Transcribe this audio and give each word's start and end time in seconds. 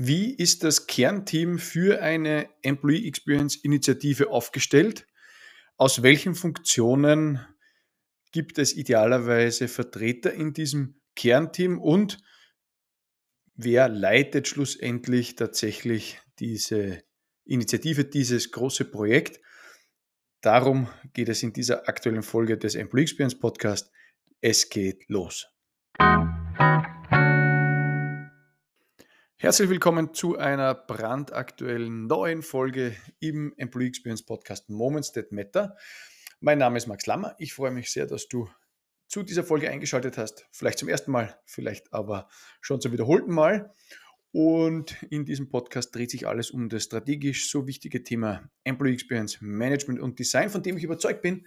Wie 0.00 0.32
ist 0.32 0.62
das 0.62 0.86
Kernteam 0.86 1.58
für 1.58 2.00
eine 2.00 2.48
Employee 2.62 3.08
Experience 3.08 3.56
Initiative 3.56 4.30
aufgestellt? 4.30 5.08
Aus 5.76 6.04
welchen 6.04 6.36
Funktionen 6.36 7.44
gibt 8.30 8.58
es 8.58 8.76
idealerweise 8.76 9.66
Vertreter 9.66 10.32
in 10.32 10.52
diesem 10.52 11.00
Kernteam 11.16 11.80
und 11.80 12.18
wer 13.56 13.88
leitet 13.88 14.46
schlussendlich 14.46 15.34
tatsächlich 15.34 16.20
diese 16.38 17.02
Initiative, 17.44 18.04
dieses 18.04 18.52
große 18.52 18.84
Projekt? 18.84 19.40
Darum 20.42 20.88
geht 21.12 21.28
es 21.28 21.42
in 21.42 21.52
dieser 21.52 21.88
aktuellen 21.88 22.22
Folge 22.22 22.56
des 22.56 22.76
Employee 22.76 23.02
Experience 23.02 23.36
Podcast. 23.36 23.90
Es 24.40 24.68
geht 24.68 25.08
los. 25.08 25.48
Herzlich 29.40 29.70
willkommen 29.70 30.14
zu 30.14 30.36
einer 30.36 30.74
brandaktuellen 30.74 32.08
neuen 32.08 32.42
Folge 32.42 32.96
im 33.20 33.54
Employee 33.56 33.86
Experience 33.86 34.24
Podcast 34.26 34.68
Moments 34.68 35.12
That 35.12 35.30
Matter. 35.30 35.76
Mein 36.40 36.58
Name 36.58 36.76
ist 36.76 36.88
Max 36.88 37.06
Lammer. 37.06 37.36
Ich 37.38 37.54
freue 37.54 37.70
mich 37.70 37.92
sehr, 37.92 38.06
dass 38.06 38.26
du 38.26 38.50
zu 39.06 39.22
dieser 39.22 39.44
Folge 39.44 39.70
eingeschaltet 39.70 40.18
hast. 40.18 40.48
Vielleicht 40.50 40.80
zum 40.80 40.88
ersten 40.88 41.12
Mal, 41.12 41.38
vielleicht 41.44 41.92
aber 41.92 42.28
schon 42.60 42.80
zum 42.80 42.90
wiederholten 42.90 43.30
Mal. 43.30 43.72
Und 44.32 45.00
in 45.04 45.24
diesem 45.24 45.48
Podcast 45.50 45.94
dreht 45.94 46.10
sich 46.10 46.26
alles 46.26 46.50
um 46.50 46.68
das 46.68 46.82
strategisch 46.82 47.48
so 47.48 47.68
wichtige 47.68 48.02
Thema 48.02 48.50
Employee 48.64 48.94
Experience 48.94 49.40
Management 49.40 50.00
und 50.00 50.18
Design, 50.18 50.50
von 50.50 50.64
dem 50.64 50.76
ich 50.78 50.82
überzeugt 50.82 51.22
bin, 51.22 51.46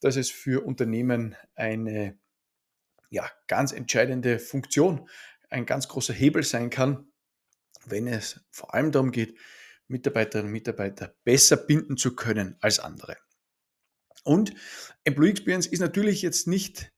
dass 0.00 0.16
es 0.16 0.30
für 0.30 0.64
Unternehmen 0.64 1.36
eine 1.54 2.18
ja, 3.10 3.30
ganz 3.46 3.72
entscheidende 3.72 4.38
Funktion, 4.38 5.06
ein 5.50 5.66
ganz 5.66 5.86
großer 5.86 6.14
Hebel 6.14 6.42
sein 6.42 6.70
kann, 6.70 7.12
wenn 7.86 8.06
es 8.06 8.40
vor 8.50 8.74
allem 8.74 8.92
darum 8.92 9.10
geht, 9.10 9.36
Mitarbeiterinnen 9.88 10.48
und 10.48 10.52
Mitarbeiter 10.52 11.14
besser 11.24 11.56
binden 11.56 11.96
zu 11.96 12.14
können 12.14 12.56
als 12.60 12.80
andere. 12.80 13.16
Und 14.24 14.52
Employee 15.04 15.30
Experience 15.30 15.66
ist 15.66 15.80
natürlich 15.80 16.22
jetzt 16.22 16.48
nicht 16.48 16.92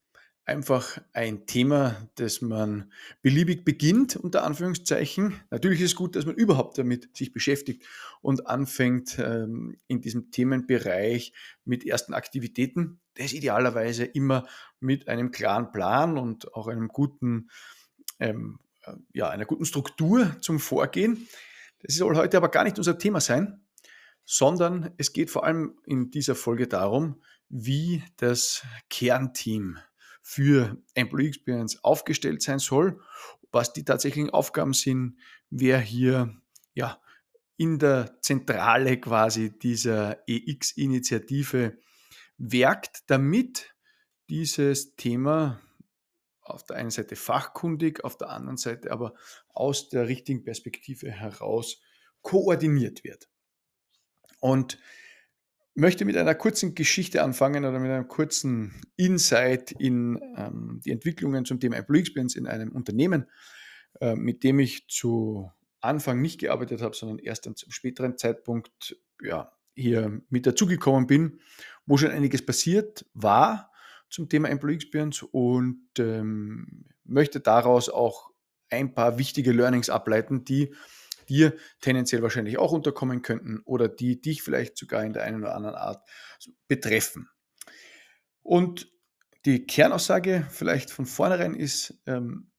einfach 0.49 0.99
ein 1.13 1.45
Thema, 1.45 2.09
das 2.15 2.41
man 2.41 2.91
beliebig 3.21 3.67
beginnt, 3.67 4.17
unter 4.17 4.45
Anführungszeichen. 4.45 5.39
Natürlich 5.51 5.81
ist 5.83 5.91
es 5.91 5.97
gut, 5.97 6.17
dass 6.17 6.25
man 6.25 6.37
überhaupt 6.37 6.79
damit 6.79 7.15
sich 7.15 7.35
beschäftigt 7.35 7.85
und 8.23 8.47
anfängt 8.47 9.19
ähm, 9.19 9.77
in 9.89 10.01
diesem 10.01 10.31
Themenbereich 10.31 11.35
mit 11.67 11.85
ersten 11.85 12.15
Aktivitäten. 12.15 12.99
Das 13.15 13.35
idealerweise 13.35 14.05
immer 14.07 14.49
mit 14.81 15.07
einem 15.09 15.31
klaren 15.33 15.71
Plan 15.71 16.17
und 16.17 16.55
auch 16.55 16.67
einem 16.67 16.89
guten 16.89 17.51
ähm, 18.19 18.59
ja, 19.13 19.29
einer 19.29 19.45
guten 19.45 19.65
Struktur 19.65 20.37
zum 20.41 20.61
Vorgehen. 20.61 21.29
Das 21.81 21.95
soll 21.95 22.17
heute 22.17 22.37
aber 22.37 22.49
gar 22.49 22.65
nicht 22.65 22.79
unser 22.79 22.99
Thema 22.99 23.21
sein, 23.21 23.61
sondern 24.25 24.93
es 24.97 25.13
geht 25.13 25.31
vor 25.31 25.45
allem 25.45 25.79
in 25.87 26.11
dieser 26.11 26.35
Folge 26.35 26.67
darum, 26.67 27.23
wie 27.49 28.03
das 28.17 28.63
Kernteam 28.91 29.79
für 30.23 30.77
Employee 30.95 31.29
Experience 31.29 31.83
aufgestellt 31.83 32.43
sein 32.43 32.59
soll, 32.59 33.01
was 33.51 33.73
die 33.73 33.85
tatsächlichen 33.85 34.31
Aufgaben 34.31 34.75
sind, 34.75 35.17
wer 35.51 35.79
hier 35.79 36.37
ja 36.75 37.01
in 37.57 37.79
der 37.79 38.21
Zentrale 38.21 39.01
quasi 39.01 39.59
dieser 39.59 40.19
EX-Initiative 40.29 41.79
werkt, 42.37 43.11
damit 43.11 43.75
dieses 44.29 44.95
Thema 44.97 45.61
auf 46.51 46.65
der 46.65 46.77
einen 46.77 46.91
Seite 46.91 47.17
fachkundig, 47.17 48.05
auf 48.05 48.17
der 48.17 48.31
anderen 48.31 48.57
Seite 48.57 48.91
aber 48.91 49.15
aus 49.49 49.89
der 49.89 50.09
richtigen 50.09 50.45
Perspektive 50.45 51.11
heraus 51.11 51.81
koordiniert 52.23 53.05
wird. 53.05 53.29
Und 54.41 54.79
möchte 55.75 56.05
mit 56.05 56.17
einer 56.17 56.35
kurzen 56.35 56.75
Geschichte 56.75 57.23
anfangen 57.23 57.65
oder 57.65 57.79
mit 57.79 57.91
einem 57.91 58.09
kurzen 58.09 58.81
Insight 58.97 59.73
in 59.73 60.21
ähm, 60.37 60.81
die 60.85 60.91
Entwicklungen 60.91 61.45
zum 61.45 61.61
Thema 61.61 61.77
Employee 61.77 62.01
Experience 62.01 62.35
in 62.35 62.47
einem 62.47 62.73
Unternehmen, 62.73 63.27
äh, 64.01 64.17
mit 64.17 64.43
dem 64.43 64.59
ich 64.59 64.89
zu 64.89 65.51
Anfang 65.81 66.21
nicht 66.21 66.41
gearbeitet 66.41 66.83
habe, 66.83 66.97
sondern 66.97 67.19
erst 67.19 67.47
dann 67.47 67.55
zum 67.55 67.71
späteren 67.71 68.19
Zeitpunkt 68.19 68.97
ja, 69.23 69.53
hier 69.75 70.21
mit 70.29 70.47
dazugekommen 70.47 71.07
bin, 71.07 71.41
wo 71.87 71.97
schon 71.97 72.11
einiges 72.11 72.45
passiert 72.45 73.07
war 73.15 73.71
zum 74.11 74.29
Thema 74.29 74.49
Employee 74.49 74.77
Experience 74.77 75.23
und 75.23 75.89
ähm, 75.99 76.87
möchte 77.05 77.41
daraus 77.41 77.89
auch 77.89 78.31
ein 78.71 78.95
paar 78.95 79.19
wichtige 79.19 79.53
Learnings 79.53 79.91
ableiten, 79.91 80.45
die 80.45 80.75
dir 81.29 81.55
tendenziell 81.81 82.23
wahrscheinlich 82.23 82.59
auch 82.59 82.73
unterkommen 82.73 83.23
könnten 83.23 83.61
oder 83.65 83.89
die 83.89 84.21
dich 84.21 84.43
vielleicht 84.43 84.77
sogar 84.77 85.05
in 85.05 85.13
der 85.13 85.25
einen 85.25 85.43
oder 85.43 85.55
anderen 85.55 85.77
Art 85.77 86.09
betreffen. 86.69 87.29
Und 88.43 88.91
die 89.45 89.67
Kernaussage 89.67 90.47
vielleicht 90.51 90.91
von 90.91 91.07
vornherein 91.07 91.55
ist, 91.55 92.01
ähm, 92.07 92.51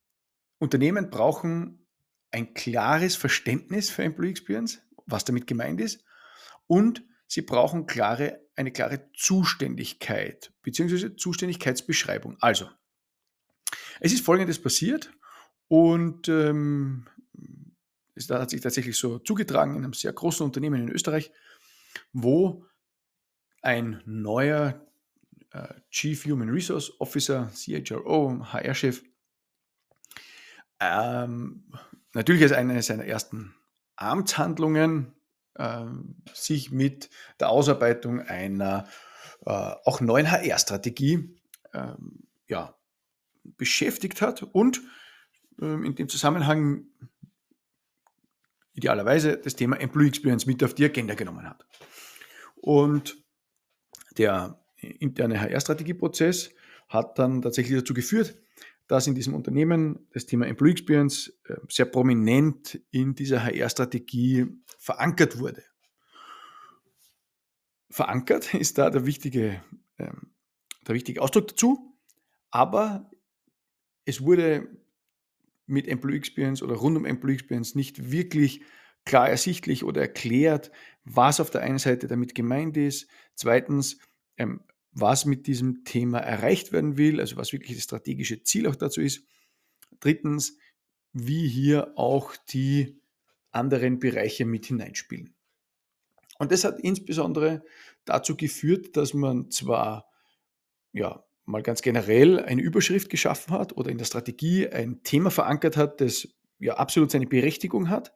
Unternehmen 0.60 1.10
brauchen 1.10 1.88
ein 2.31 2.54
klares 2.54 3.16
Verständnis 3.16 3.90
für 3.90 4.04
Employee 4.04 4.31
Experience, 4.31 4.81
was 5.06 5.26
damit 5.26 5.48
gemeint 5.48 5.81
ist, 5.81 6.04
und 6.68 7.04
sie 7.29 7.44
brauchen 7.44 7.85
klare 7.85 8.41
eine 8.56 8.72
klare 8.72 9.09
Zuständigkeit 9.16 10.51
bzw. 10.63 11.16
Zuständigkeitsbeschreibung. 11.16 12.35
Also, 12.41 12.69
es 14.01 14.12
ist 14.12 14.25
Folgendes 14.25 14.62
passiert 14.62 15.13
und 15.68 16.28
ähm, 16.28 17.07
es 18.16 18.29
hat 18.29 18.50
sich 18.50 18.62
tatsächlich 18.62 18.97
so 18.97 19.19
zugetragen 19.19 19.75
in 19.75 19.84
einem 19.84 19.94
sehr 19.94 20.12
großen 20.12 20.45
Unternehmen 20.45 20.81
in 20.81 20.89
Österreich, 20.89 21.31
wo 22.12 22.66
ein 23.62 24.01
neuer 24.06 24.85
äh, 25.51 25.73
Chief 25.91 26.25
Human 26.25 26.50
Resource 26.50 27.00
Officer, 27.00 27.51
CHRO, 27.53 28.44
HR-Chef, 28.51 29.03
ähm, 30.79 31.72
natürlich 32.13 32.41
als 32.44 32.53
eine 32.53 32.81
seiner 32.81 33.06
ersten 33.06 33.53
Amtshandlungen 33.95 35.13
ähm, 35.59 36.16
sich 36.34 36.72
mit 36.72 37.09
der 37.40 37.50
Ausarbeitung 37.50 38.22
einer 38.22 38.88
äh, 39.46 39.52
auch 39.52 40.02
neuen 40.02 40.31
HR-Strategie 40.31 41.38
ähm, 41.74 42.24
ja, 42.47 42.75
beschäftigt 43.44 44.22
hat 44.22 44.42
und 44.44 44.81
ähm, 45.62 45.84
in 45.84 45.96
dem 45.96 46.09
Zusammenhang 46.09 46.86
idealerweise 48.74 49.38
das 49.38 49.56
Thema 49.56 49.80
Employee 49.80 50.08
Experience 50.08 50.46
mit 50.46 50.64
auf 50.64 50.74
die 50.74 50.86
Agenda 50.86 51.14
genommen 51.14 51.48
hat. 51.48 51.66
Und 52.56 53.18
der 54.18 54.59
interne 54.78 55.40
HR-Strategieprozess 55.40 56.52
hat 56.88 57.19
dann 57.19 57.42
tatsächlich 57.42 57.78
dazu 57.78 57.94
geführt, 57.94 58.36
dass 58.88 59.06
in 59.06 59.14
diesem 59.14 59.36
Unternehmen 59.36 60.08
das 60.14 60.25
Thema 60.25 60.48
Employee 60.48 60.72
Experience 60.72 61.40
äh, 61.46 61.56
sehr 61.69 61.86
prominent 61.86 62.81
in 62.90 63.14
dieser 63.14 63.44
HR-Strategie 63.44 64.48
verankert 64.79 65.38
wurde. 65.38 65.63
Verankert 67.91 68.53
ist 68.56 68.79
da 68.79 68.90
der 68.90 69.06
wichtige, 69.06 69.63
ähm, 70.00 70.34
der 70.88 70.95
wichtige 70.95 71.22
Ausdruck 71.22 71.50
dazu, 71.50 71.95
aber 72.50 73.12
es 74.06 74.22
wurde 74.22 74.68
mit 75.68 75.88
Employee 75.88 76.18
Experience 76.18 76.63
oder 76.63 76.75
rund 76.75 76.97
um 76.97 77.06
Employee 77.06 77.35
Experience 77.35 77.75
nicht 77.75 78.12
wirklich 78.12 78.62
klar 79.06 79.29
ersichtlich 79.29 79.84
oder 79.84 80.01
erklärt, 80.01 80.72
was 81.03 81.39
auf 81.39 81.51
der 81.51 81.62
einen 81.62 81.78
Seite 81.78 82.07
damit 82.07 82.34
gemeint 82.34 82.75
ist. 82.75 83.07
Zweitens, 83.35 84.00
ähm, 84.38 84.62
was 84.91 85.25
mit 85.25 85.45
diesem 85.45 85.84
Thema 85.84 86.19
erreicht 86.19 86.72
werden 86.72 86.97
will, 86.97 87.19
also 87.19 87.38
was 87.38 87.53
wirklich 87.53 87.75
das 87.75 87.84
strategische 87.84 88.41
Ziel 88.44 88.68
auch 88.68 88.75
dazu 88.75 89.01
ist. 89.01 89.28
Drittens, 90.00 90.57
wie 91.13 91.48
hier 91.48 91.94
auch 91.98 92.36
die 92.36 92.99
anderen 93.51 94.00
Bereiche 94.00 94.46
mit 94.46 94.66
hineinspielen. 94.66 95.36
Und 96.38 96.51
das 96.51 96.63
hat 96.63 96.80
insbesondere 96.80 97.63
dazu 98.06 98.38
geführt, 98.38 98.96
dass 98.96 99.13
man 99.13 99.51
zwar 99.51 100.10
ja, 100.94 101.24
mal 101.46 101.63
ganz 101.63 101.81
generell 101.81 102.40
eine 102.40 102.62
Überschrift 102.62 103.10
geschaffen 103.10 103.54
hat 103.54 103.75
oder 103.75 103.92
in 103.92 103.98
der 103.98 104.06
Strategie 104.06 104.68
ein 104.68 105.04
Thema 105.04 105.31
verankert 105.31 105.78
hat, 105.78 106.00
das 106.01 106.28
ja 106.60 106.75
absolut 106.75 107.12
seine 107.12 107.28
Berechtigung 107.28 107.90
hat, 107.90 108.13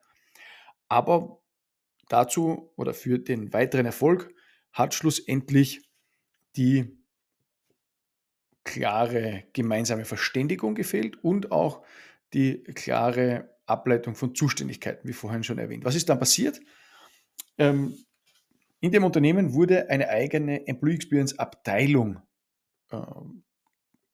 aber 0.88 1.42
dazu 2.10 2.72
oder 2.76 2.94
für 2.94 3.20
den 3.20 3.54
weiteren 3.54 3.86
Erfolg 3.86 4.34
hat 4.72 4.94
schlussendlich 4.94 5.90
die 6.56 6.98
klare 8.64 9.44
gemeinsame 9.54 10.06
Verständigung 10.06 10.76
gefehlt 10.76 11.24
und 11.24 11.52
auch 11.52 11.84
die 12.34 12.64
klare 12.64 13.53
Ableitung 13.66 14.16
von 14.16 14.36
Zuständigkeiten, 14.36 15.08
wie 15.08 15.14
vorhin 15.14 15.44
schon 15.44 15.60
erwähnt. 15.60 15.86
Was 15.86 15.96
ist 15.96 16.10
dann 16.10 16.20
passiert? 16.20 16.60
Ähm, 17.58 17.98
in 18.80 18.92
dem 18.92 19.04
Unternehmen 19.04 19.54
wurde 19.54 19.90
eine 19.90 20.10
eigene 20.10 20.68
Employee 20.68 20.96
Experience 20.96 21.40
Abteilung 21.40 22.22
ähm, 22.92 23.44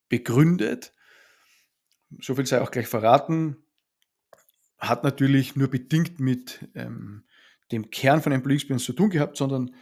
begründet. 0.10 0.94
So 2.20 2.36
viel 2.36 2.46
sei 2.46 2.62
auch 2.62 2.72
gleich 2.72 2.88
verraten. 2.88 3.58
hat 4.78 5.04
natürlich 5.04 5.56
nur 5.56 5.70
bedingt 5.70 6.20
mit 6.20 6.70
ähm, 6.76 7.24
dem 7.72 7.90
Kern 7.92 8.22
von 8.22 8.32
Employee 8.32 8.56
Experience 8.56 8.86
zu 8.86 8.94
tun 8.94 9.10
gehabt, 9.10 9.38
sondern 9.38 9.76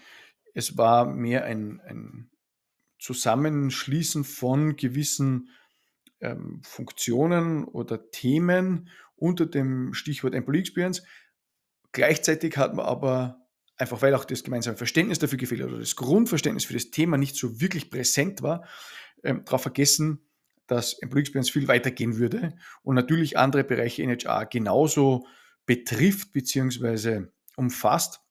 es 0.54 0.78
war 0.78 1.06
mehr 1.06 1.44
ein, 1.46 1.81
ein 1.81 2.30
Zusammenschließen 3.00 4.24
von 4.24 4.75
gewissen 4.75 5.50
ähm, 6.19 6.62
Funktionen 6.64 7.66
oder 7.66 8.10
Themen 8.10 8.90
unter 9.18 9.46
dem 9.46 9.94
Stichwort 9.94 10.34
Employee 10.34 10.62
Experience. 10.62 11.04
Gleichzeitig 11.92 12.58
hat 12.58 12.74
man 12.75 12.86
aber 12.86 13.48
einfach 13.78 14.02
weil 14.02 14.16
auch 14.16 14.25
das 14.25 14.44
gemeinsame 14.44 14.78
Verständnis 14.78 15.19
dafür 15.19 15.38
gefehlt 15.38 15.62
hat 15.62 15.69
oder 15.69 15.80
das 15.80 15.96
Grundverständnis 15.96 16.66
für 16.66 16.74
das 16.74 16.90
Thema 16.90 17.18
nicht 17.18 17.36
so 17.36 17.62
wirklich 17.62 17.90
präsent 17.90 18.42
war, 18.42 18.68
ähm, 19.24 19.44
darauf 19.46 19.62
vergessen, 19.62 20.28
dass 20.66 20.94
Employee 21.00 21.22
Experience 21.22 21.50
viel 21.50 21.68
weitergehen 21.68 22.18
würde 22.18 22.56
und 22.84 22.96
natürlich 22.96 23.38
andere 23.38 23.64
Bereiche 23.64 24.04
in 24.04 24.10
HR 24.10 24.46
genauso 24.48 25.28
betrifft 25.66 26.34
bzw. 26.34 27.28
umfasst 27.56 28.22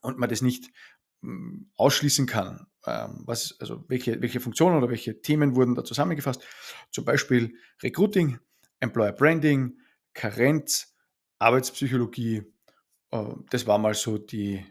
und 0.00 0.18
man 0.18 0.30
das 0.30 0.42
nicht 0.42 0.70
hm, 1.22 1.70
ausschließen 1.76 2.26
kann. 2.26 2.66
Ähm, 2.86 3.22
was, 3.26 3.56
also 3.60 3.84
welche, 3.88 4.20
welche 4.22 4.40
Funktionen 4.40 4.76
oder 4.76 4.88
welche 4.88 5.20
Themen 5.20 5.56
wurden 5.56 5.74
da 5.74 5.84
zusammengefasst? 5.84 6.42
Zum 6.90 7.04
Beispiel 7.04 7.54
Recruiting, 7.82 8.38
Employer 8.80 9.12
Branding, 9.12 9.76
Karenz, 10.18 10.96
Arbeitspsychologie. 11.38 12.42
Äh, 13.12 13.24
das 13.50 13.68
war 13.68 13.78
mal 13.78 13.94
so 13.94 14.18
die 14.18 14.64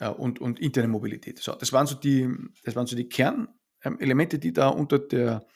äh, 0.00 0.08
und, 0.08 0.40
und 0.40 0.58
interne 0.58 0.88
Mobilität. 0.88 1.38
So, 1.38 1.54
das 1.54 1.72
waren 1.72 1.86
so 1.86 1.94
die, 1.94 2.28
das 2.64 2.74
waren 2.74 2.88
so 2.88 2.96
die 2.96 3.08
Kernelemente, 3.08 4.40
die 4.40 4.52
da 4.52 4.68
unter 4.68 4.98
der 4.98 5.46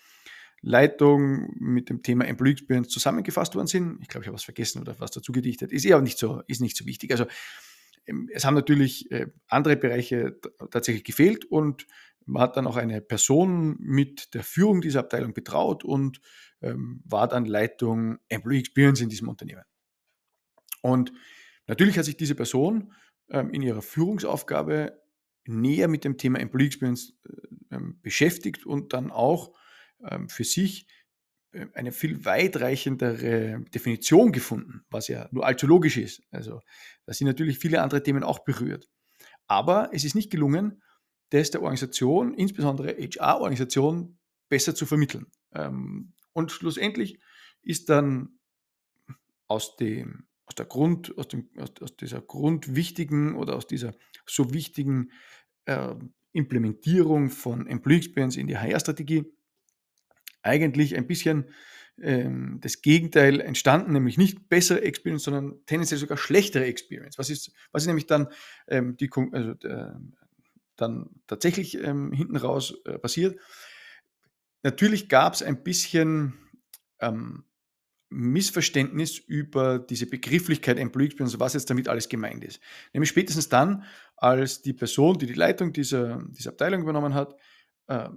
Leitung 0.62 1.52
mit 1.58 1.90
dem 1.90 2.02
Thema 2.02 2.26
Employee 2.26 2.52
Experience 2.52 2.88
zusammengefasst 2.88 3.56
worden 3.56 3.66
sind. 3.66 3.98
Ich 4.02 4.08
glaube, 4.08 4.22
ich 4.22 4.28
habe 4.28 4.36
was 4.36 4.44
vergessen 4.44 4.80
oder 4.80 4.98
was 5.00 5.10
dazu 5.10 5.32
gedichtet. 5.32 5.72
Ist 5.72 5.84
eher 5.84 6.00
nicht 6.00 6.16
so, 6.16 6.42
ist 6.46 6.60
nicht 6.60 6.76
so 6.76 6.86
wichtig. 6.86 7.10
Also 7.10 7.26
ähm, 8.06 8.30
es 8.32 8.44
haben 8.44 8.54
natürlich 8.54 9.10
äh, 9.10 9.26
andere 9.48 9.76
Bereiche 9.76 10.38
tatsächlich 10.70 11.02
gefehlt 11.02 11.44
und 11.44 11.88
man 12.26 12.42
hat 12.42 12.56
dann 12.56 12.66
auch 12.66 12.76
eine 12.76 13.00
Person 13.00 13.76
mit 13.78 14.34
der 14.34 14.42
Führung 14.42 14.80
dieser 14.80 15.00
Abteilung 15.00 15.34
betraut 15.34 15.84
und 15.84 16.20
ähm, 16.62 17.02
war 17.04 17.28
dann 17.28 17.44
Leitung 17.44 18.18
Employee 18.28 18.60
Experience 18.60 19.00
in 19.00 19.08
diesem 19.08 19.28
Unternehmen. 19.28 19.64
Und 20.82 21.12
natürlich 21.66 21.98
hat 21.98 22.04
sich 22.04 22.16
diese 22.16 22.34
Person 22.34 22.92
ähm, 23.30 23.50
in 23.50 23.62
ihrer 23.62 23.82
Führungsaufgabe 23.82 25.00
näher 25.46 25.88
mit 25.88 26.04
dem 26.04 26.16
Thema 26.16 26.40
Employee 26.40 26.66
Experience 26.66 27.14
äh, 27.70 27.78
beschäftigt 28.02 28.66
und 28.66 28.92
dann 28.92 29.10
auch 29.10 29.52
ähm, 30.08 30.28
für 30.28 30.44
sich 30.44 30.86
äh, 31.52 31.66
eine 31.74 31.92
viel 31.92 32.24
weitreichendere 32.24 33.64
Definition 33.74 34.32
gefunden, 34.32 34.84
was 34.90 35.08
ja 35.08 35.28
nur 35.32 35.46
allzu 35.46 35.66
logisch 35.66 35.96
ist. 35.96 36.22
Also 36.30 36.60
da 37.06 37.12
sind 37.12 37.26
natürlich 37.26 37.58
viele 37.58 37.82
andere 37.82 38.02
Themen 38.02 38.22
auch 38.22 38.40
berührt. 38.40 38.88
Aber 39.46 39.90
es 39.92 40.04
ist 40.04 40.14
nicht 40.14 40.30
gelungen, 40.30 40.82
das 41.34 41.50
der 41.50 41.62
Organisation, 41.62 42.34
insbesondere 42.34 42.96
HR-Organisation, 42.96 44.18
besser 44.48 44.74
zu 44.74 44.86
vermitteln. 44.86 45.26
Ähm, 45.52 46.12
und 46.32 46.52
schlussendlich 46.52 47.18
ist 47.62 47.88
dann 47.88 48.38
aus, 49.48 49.76
dem, 49.76 50.26
aus, 50.46 50.54
der 50.54 50.66
Grund, 50.66 51.16
aus, 51.18 51.28
dem, 51.28 51.48
aus, 51.58 51.72
aus 51.80 51.96
dieser 51.96 52.20
grundwichtigen 52.20 53.34
oder 53.34 53.56
aus 53.56 53.66
dieser 53.66 53.94
so 54.26 54.54
wichtigen 54.54 55.10
äh, 55.64 55.94
Implementierung 56.32 57.30
von 57.30 57.66
Employee 57.66 57.98
Experience 57.98 58.36
in 58.36 58.46
die 58.46 58.56
HR-Strategie 58.56 59.24
eigentlich 60.42 60.96
ein 60.96 61.06
bisschen 61.06 61.46
ähm, 62.00 62.58
das 62.60 62.82
Gegenteil 62.82 63.40
entstanden, 63.40 63.92
nämlich 63.92 64.18
nicht 64.18 64.48
bessere 64.48 64.82
Experience, 64.82 65.24
sondern 65.24 65.64
tendenziell 65.66 65.98
sogar 65.98 66.18
schlechtere 66.18 66.64
Experience. 66.64 67.18
Was 67.18 67.30
ist, 67.30 67.52
was 67.72 67.82
ist 67.82 67.86
nämlich 67.86 68.06
dann, 68.06 68.28
ähm, 68.68 68.96
die, 68.96 69.10
also, 69.32 69.52
äh, 69.62 69.94
dann 70.76 71.10
tatsächlich 71.26 71.78
ähm, 71.78 72.12
hinten 72.12 72.36
raus 72.36 72.74
äh, 72.84 72.98
passiert? 72.98 73.38
Natürlich 74.62 75.08
gab 75.08 75.34
es 75.34 75.42
ein 75.42 75.62
bisschen 75.62 76.34
ähm, 77.00 77.44
Missverständnis 78.08 79.18
über 79.18 79.78
diese 79.78 80.06
Begrifflichkeit 80.06 80.78
Employee 80.78 81.06
Experience, 81.06 81.40
was 81.40 81.54
jetzt 81.54 81.68
damit 81.68 81.88
alles 81.88 82.08
gemeint 82.08 82.44
ist. 82.44 82.60
Nämlich 82.92 83.10
spätestens 83.10 83.48
dann, 83.48 83.84
als 84.16 84.62
die 84.62 84.72
Person, 84.72 85.18
die 85.18 85.26
die 85.26 85.34
Leitung 85.34 85.72
dieser, 85.72 86.22
dieser 86.30 86.50
Abteilung 86.50 86.82
übernommen 86.82 87.14
hat, 87.14 87.34
äh, 87.88 88.08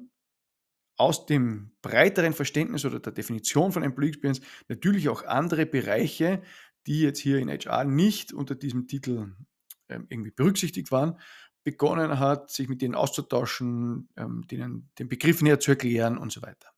aus 0.97 1.25
dem 1.25 1.71
breiteren 1.81 2.33
Verständnis 2.33 2.85
oder 2.85 2.99
der 2.99 3.13
Definition 3.13 3.71
von 3.71 3.83
Employee 3.83 4.09
Experience 4.09 4.41
natürlich 4.67 5.09
auch 5.09 5.23
andere 5.23 5.65
Bereiche, 5.65 6.41
die 6.87 7.01
jetzt 7.01 7.19
hier 7.19 7.37
in 7.37 7.49
HR 7.49 7.83
nicht 7.83 8.33
unter 8.33 8.55
diesem 8.55 8.87
Titel 8.87 9.33
ähm, 9.89 10.07
irgendwie 10.09 10.31
berücksichtigt 10.31 10.91
waren, 10.91 11.19
begonnen 11.67 12.17
hat, 12.17 12.49
sich 12.49 12.69
mit 12.69 12.81
denen 12.81 12.95
auszutauschen, 12.95 14.07
ähm, 14.15 14.47
denen 14.49 14.89
den 14.99 15.09
Begriff 15.09 15.41
näher 15.41 15.59
zu 15.59 15.71
erklären 15.71 16.17
und 16.17 16.31
so 16.31 16.41
weiter. 16.41 16.69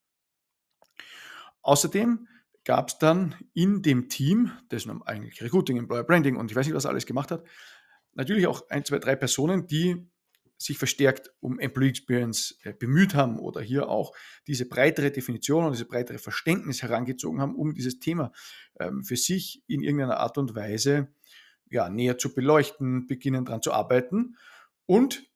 Außerdem 1.61 2.27
gab 2.65 2.89
es 2.89 2.97
dann 2.97 3.35
in 3.53 3.83
dem 3.83 4.09
Team, 4.09 4.51
das 4.69 4.87
eigentlich 5.05 5.43
Recruiting, 5.43 5.77
Employer 5.77 6.03
Branding 6.03 6.37
und 6.37 6.49
ich 6.49 6.57
weiß 6.57 6.65
nicht, 6.65 6.75
was 6.75 6.87
alles 6.87 7.05
gemacht 7.05 7.29
hat, 7.29 7.43
natürlich 8.15 8.47
auch 8.47 8.67
ein, 8.71 8.83
zwei, 8.83 8.97
drei 8.97 9.15
Personen, 9.15 9.67
die 9.67 10.09
sich 10.57 10.79
verstärkt 10.79 11.31
um 11.39 11.59
Employee 11.59 11.89
Experience 11.89 12.57
äh, 12.63 12.73
bemüht 12.73 13.13
haben 13.13 13.37
oder 13.37 13.61
hier 13.61 13.89
auch 13.89 14.11
diese 14.47 14.67
breitere 14.67 15.11
Definition 15.11 15.65
und 15.65 15.73
diese 15.73 15.85
breitere 15.85 16.17
Verständnis 16.17 16.81
herangezogen 16.81 17.41
haben, 17.41 17.53
um 17.53 17.75
dieses 17.75 17.99
Thema 17.99 18.31
ähm, 18.79 19.03
für 19.03 19.17
sich 19.17 19.61
in 19.67 19.83
irgendeiner 19.83 20.17
Art 20.17 20.39
und 20.39 20.55
Weise 20.55 21.09
ja, 21.69 21.89
näher 21.89 22.17
zu 22.17 22.33
beleuchten, 22.33 23.05
beginnen 23.05 23.45
daran 23.45 23.61
zu 23.61 23.71
arbeiten. 23.71 24.35
Und 24.89 25.29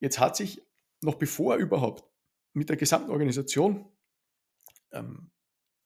jetzt 0.00 0.20
hat 0.20 0.36
sich 0.36 0.60
noch 1.00 1.14
bevor 1.14 1.56
überhaupt 1.56 2.04
mit 2.52 2.68
der 2.68 2.76
gesamten 2.76 3.10
Organisation 3.10 3.90
ähm, 4.92 5.30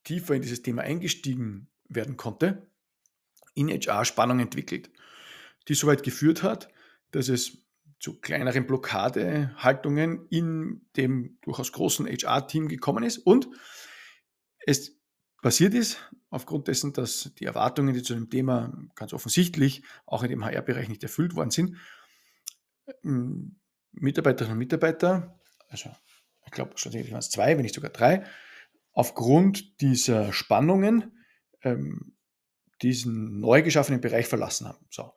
tiefer 0.03 0.35
in 0.35 0.43
dieses 0.43 0.63
Thema 0.63 0.83
eingestiegen 0.83 1.71
werden 1.89 2.17
konnte, 2.17 2.69
in 3.55 3.69
HR 3.69 4.05
Spannung 4.05 4.41
entwickelt, 4.41 4.91
die 5.69 5.75
so 5.75 5.87
weit 5.87 6.03
geführt 6.03 6.43
hat, 6.43 6.73
dass 7.13 7.29
es 7.29 7.59
zu 8.01 8.21
kleineren 8.21 8.67
Blockadehaltungen 8.67 10.27
in 10.31 10.85
dem 10.97 11.39
durchaus 11.43 11.71
großen 11.71 12.09
HR-Team 12.09 12.67
gekommen 12.67 13.05
ist 13.05 13.19
und 13.19 13.49
es 14.67 14.99
passiert 15.41 15.75
ist, 15.75 15.99
aufgrund 16.31 16.67
dessen, 16.67 16.93
dass 16.93 17.31
die 17.39 17.45
Erwartungen, 17.45 17.95
die 17.95 18.03
zu 18.03 18.15
dem 18.15 18.29
Thema 18.29 18.77
ganz 18.97 19.13
offensichtlich 19.13 19.85
auch 20.05 20.25
in 20.25 20.31
dem 20.31 20.45
HR-Bereich 20.45 20.89
nicht 20.89 21.05
erfüllt 21.05 21.37
worden 21.37 21.53
sind, 21.53 21.77
Mitarbeiterinnen 23.93 24.53
und 24.53 24.59
Mitarbeiter, 24.59 25.41
also 25.69 25.91
ich 26.45 26.53
glaube 26.53 26.73
schlussendlich 26.77 27.13
waren 27.13 27.21
es 27.21 27.31
zwei, 27.31 27.57
wenn 27.57 27.63
nicht 27.63 27.75
sogar 27.75 27.91
drei, 27.91 28.25
aufgrund 28.93 29.81
dieser 29.81 30.33
Spannungen 30.33 31.19
ähm, 31.63 32.17
diesen 32.83 33.41
neu 33.41 33.63
geschaffenen 33.63 34.01
Bereich 34.01 34.27
verlassen 34.27 34.69
haben. 34.69 34.87
So. 34.91 35.13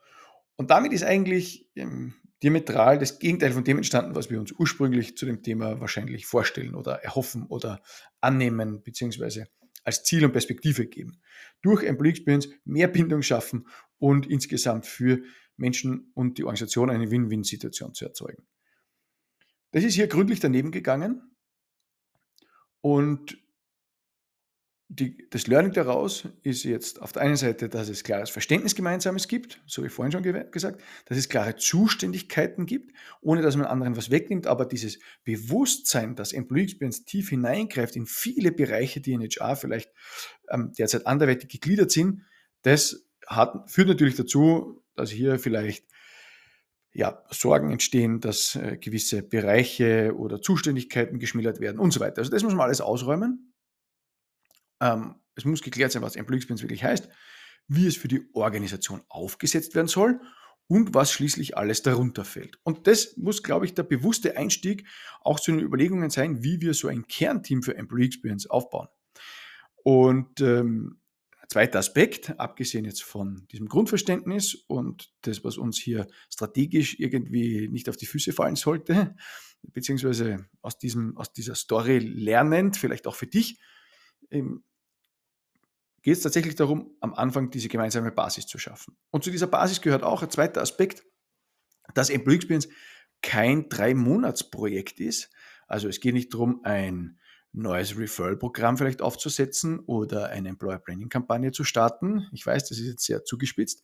Und 0.55 0.71
damit 0.71 0.93
ist 0.93 1.03
eigentlich 1.03 1.69
ähm, 1.75 2.15
diametral 2.43 2.99
das 2.99 3.19
Gegenteil 3.19 3.51
von 3.51 3.63
dem 3.63 3.77
entstanden, 3.77 4.15
was 4.15 4.29
wir 4.29 4.39
uns 4.39 4.51
ursprünglich 4.51 5.17
zu 5.17 5.25
dem 5.25 5.41
Thema 5.41 5.79
wahrscheinlich 5.79 6.25
vorstellen 6.25 6.75
oder 6.75 7.03
erhoffen 7.03 7.45
oder 7.47 7.81
annehmen, 8.21 8.83
beziehungsweise 8.83 9.47
als 9.83 10.03
Ziel 10.03 10.25
und 10.25 10.33
Perspektive 10.33 10.87
geben. 10.87 11.21
Durch 11.61 11.83
Employee 11.83 12.11
Experience 12.11 12.49
mehr 12.65 12.87
Bindung 12.87 13.21
schaffen 13.21 13.67
und 13.97 14.27
insgesamt 14.27 14.85
für 14.85 15.21
Menschen 15.57 16.11
und 16.13 16.37
die 16.37 16.43
Organisation 16.43 16.89
eine 16.89 17.11
Win-Win-Situation 17.11 17.93
zu 17.93 18.05
erzeugen. 18.05 18.43
Das 19.71 19.83
ist 19.83 19.95
hier 19.95 20.07
gründlich 20.07 20.39
daneben 20.39 20.71
gegangen 20.71 21.35
und 22.81 23.37
die, 24.89 25.27
das 25.29 25.47
Learning 25.47 25.73
daraus 25.73 26.29
ist 26.43 26.63
jetzt 26.63 27.01
auf 27.01 27.11
der 27.11 27.23
einen 27.23 27.35
Seite, 27.35 27.67
dass 27.67 27.89
es 27.89 28.03
klares 28.03 28.29
Verständnis 28.29 28.73
Gemeinsames 28.73 29.27
gibt, 29.27 29.61
so 29.65 29.83
wie 29.83 29.89
vorhin 29.89 30.13
schon 30.13 30.23
gesagt, 30.51 30.81
dass 31.05 31.17
es 31.17 31.27
klare 31.27 31.57
Zuständigkeiten 31.57 32.65
gibt, 32.65 32.93
ohne 33.19 33.41
dass 33.41 33.57
man 33.57 33.65
anderen 33.65 33.97
was 33.97 34.11
wegnimmt, 34.11 34.47
aber 34.47 34.65
dieses 34.65 34.99
Bewusstsein, 35.25 36.15
dass 36.15 36.31
Employee 36.31 36.63
Experience 36.63 37.03
tief 37.03 37.29
hineingreift 37.29 37.97
in 37.97 38.05
viele 38.05 38.53
Bereiche, 38.53 39.01
die 39.01 39.11
in 39.11 39.21
HR 39.21 39.57
vielleicht 39.57 39.91
ähm, 40.49 40.71
derzeit 40.77 41.05
anderweitig 41.05 41.49
gegliedert 41.49 41.91
sind, 41.91 42.23
das 42.61 43.05
hat, 43.27 43.69
führt 43.69 43.89
natürlich 43.89 44.15
dazu, 44.15 44.81
dass 44.97 45.09
hier 45.09 45.39
vielleicht 45.39 45.85
ja, 46.91 47.23
Sorgen 47.29 47.71
entstehen, 47.71 48.19
dass 48.19 48.55
äh, 48.55 48.77
gewisse 48.77 49.21
Bereiche 49.21 50.15
oder 50.15 50.41
Zuständigkeiten 50.41 51.19
geschmälert 51.19 51.59
werden 51.59 51.79
und 51.79 51.91
so 51.91 51.99
weiter. 51.99 52.19
Also 52.19 52.31
das 52.31 52.43
muss 52.43 52.53
man 52.53 52.65
alles 52.65 52.81
ausräumen 52.81 53.53
ähm, 54.81 55.15
es 55.35 55.45
muss 55.45 55.61
geklärt 55.61 55.91
sein, 55.91 56.01
was 56.01 56.15
Employee 56.15 56.37
Experience 56.37 56.63
wirklich 56.63 56.83
heißt, 56.83 57.09
wie 57.67 57.87
es 57.87 57.97
für 57.97 58.07
die 58.07 58.27
Organisation 58.33 59.01
aufgesetzt 59.07 59.75
werden 59.75 59.87
soll 59.87 60.19
und 60.67 60.93
was 60.93 61.11
schließlich 61.11 61.57
alles 61.57 61.83
darunter 61.83 62.25
fällt. 62.25 62.59
Und 62.63 62.87
das 62.87 63.15
muss, 63.17 63.43
glaube 63.43 63.65
ich, 63.65 63.73
der 63.73 63.83
bewusste 63.83 64.37
Einstieg 64.37 64.87
auch 65.21 65.39
zu 65.39 65.51
den 65.51 65.61
Überlegungen 65.61 66.09
sein, 66.09 66.43
wie 66.43 66.61
wir 66.61 66.73
so 66.73 66.87
ein 66.87 67.07
Kernteam 67.07 67.63
für 67.63 67.75
Employee 67.75 68.05
Experience 68.05 68.49
aufbauen. 68.49 68.87
Und 69.83 70.41
ähm, 70.41 70.99
zweiter 71.47 71.79
Aspekt, 71.79 72.37
abgesehen 72.39 72.85
jetzt 72.85 73.03
von 73.03 73.47
diesem 73.51 73.67
Grundverständnis 73.67 74.55
und 74.67 75.13
das, 75.21 75.43
was 75.43 75.57
uns 75.57 75.77
hier 75.77 76.07
strategisch 76.29 76.99
irgendwie 76.99 77.69
nicht 77.69 77.89
auf 77.89 77.97
die 77.97 78.05
Füße 78.05 78.33
fallen 78.33 78.55
sollte, 78.55 79.15
beziehungsweise 79.61 80.45
aus, 80.61 80.77
diesem, 80.77 81.17
aus 81.17 81.33
dieser 81.33 81.55
Story 81.55 81.99
lernend, 81.99 82.77
vielleicht 82.77 83.07
auch 83.07 83.15
für 83.15 83.27
dich, 83.27 83.59
ähm, 84.29 84.63
geht 86.01 86.15
es 86.15 86.21
tatsächlich 86.21 86.55
darum, 86.55 86.95
am 87.01 87.13
Anfang 87.13 87.49
diese 87.49 87.67
gemeinsame 87.67 88.11
Basis 88.11 88.45
zu 88.45 88.57
schaffen. 88.57 88.97
Und 89.09 89.23
zu 89.23 89.31
dieser 89.31 89.47
Basis 89.47 89.81
gehört 89.81 90.03
auch 90.03 90.23
ein 90.23 90.29
zweiter 90.29 90.61
Aspekt, 90.61 91.03
dass 91.93 92.09
Employee 92.09 92.37
Experience 92.37 92.67
kein 93.21 93.69
Drei-Monats-Projekt 93.69 94.99
ist. 94.99 95.29
Also 95.67 95.87
es 95.87 95.99
geht 95.99 96.13
nicht 96.13 96.33
darum, 96.33 96.61
ein 96.63 97.19
neues 97.61 97.97
Referral-Programm 97.97 98.77
vielleicht 98.77 99.01
aufzusetzen 99.01 99.79
oder 99.79 100.29
eine 100.29 100.49
Employer 100.49 100.79
Branding-Kampagne 100.79 101.51
zu 101.51 101.63
starten. 101.63 102.27
Ich 102.31 102.45
weiß, 102.45 102.69
das 102.69 102.79
ist 102.79 102.87
jetzt 102.87 103.05
sehr 103.05 103.23
zugespitzt, 103.23 103.83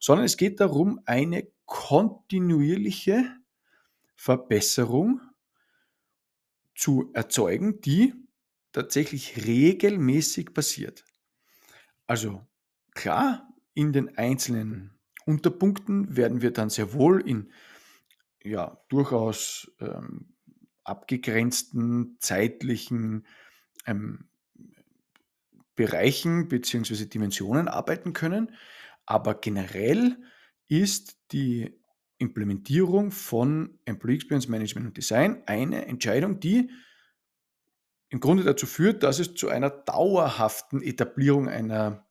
sondern 0.00 0.26
es 0.26 0.36
geht 0.36 0.60
darum, 0.60 1.00
eine 1.04 1.48
kontinuierliche 1.64 3.24
Verbesserung 4.14 5.20
zu 6.74 7.10
erzeugen, 7.14 7.80
die 7.80 8.14
tatsächlich 8.72 9.46
regelmäßig 9.46 10.52
passiert. 10.52 11.04
Also 12.06 12.46
klar, 12.94 13.48
in 13.74 13.92
den 13.92 14.16
einzelnen 14.16 14.98
Unterpunkten 15.24 16.16
werden 16.16 16.42
wir 16.42 16.52
dann 16.52 16.70
sehr 16.70 16.92
wohl 16.92 17.26
in 17.26 17.52
ja, 18.42 18.80
durchaus 18.88 19.72
ähm, 19.80 20.35
abgegrenzten 20.86 22.16
zeitlichen 22.20 23.26
ähm, 23.86 24.28
Bereichen 25.74 26.48
bzw. 26.48 27.06
Dimensionen 27.06 27.68
arbeiten 27.68 28.12
können. 28.12 28.52
Aber 29.04 29.34
generell 29.34 30.16
ist 30.68 31.18
die 31.32 31.78
Implementierung 32.18 33.10
von 33.10 33.78
Employee 33.84 34.16
Experience 34.16 34.48
Management 34.48 34.86
und 34.86 34.96
Design 34.96 35.42
eine 35.46 35.86
Entscheidung, 35.86 36.40
die 36.40 36.70
im 38.08 38.20
Grunde 38.20 38.44
dazu 38.44 38.66
führt, 38.66 39.02
dass 39.02 39.18
es 39.18 39.34
zu 39.34 39.48
einer 39.48 39.68
dauerhaften 39.68 40.80
Etablierung 40.80 41.48
einer, 41.48 42.06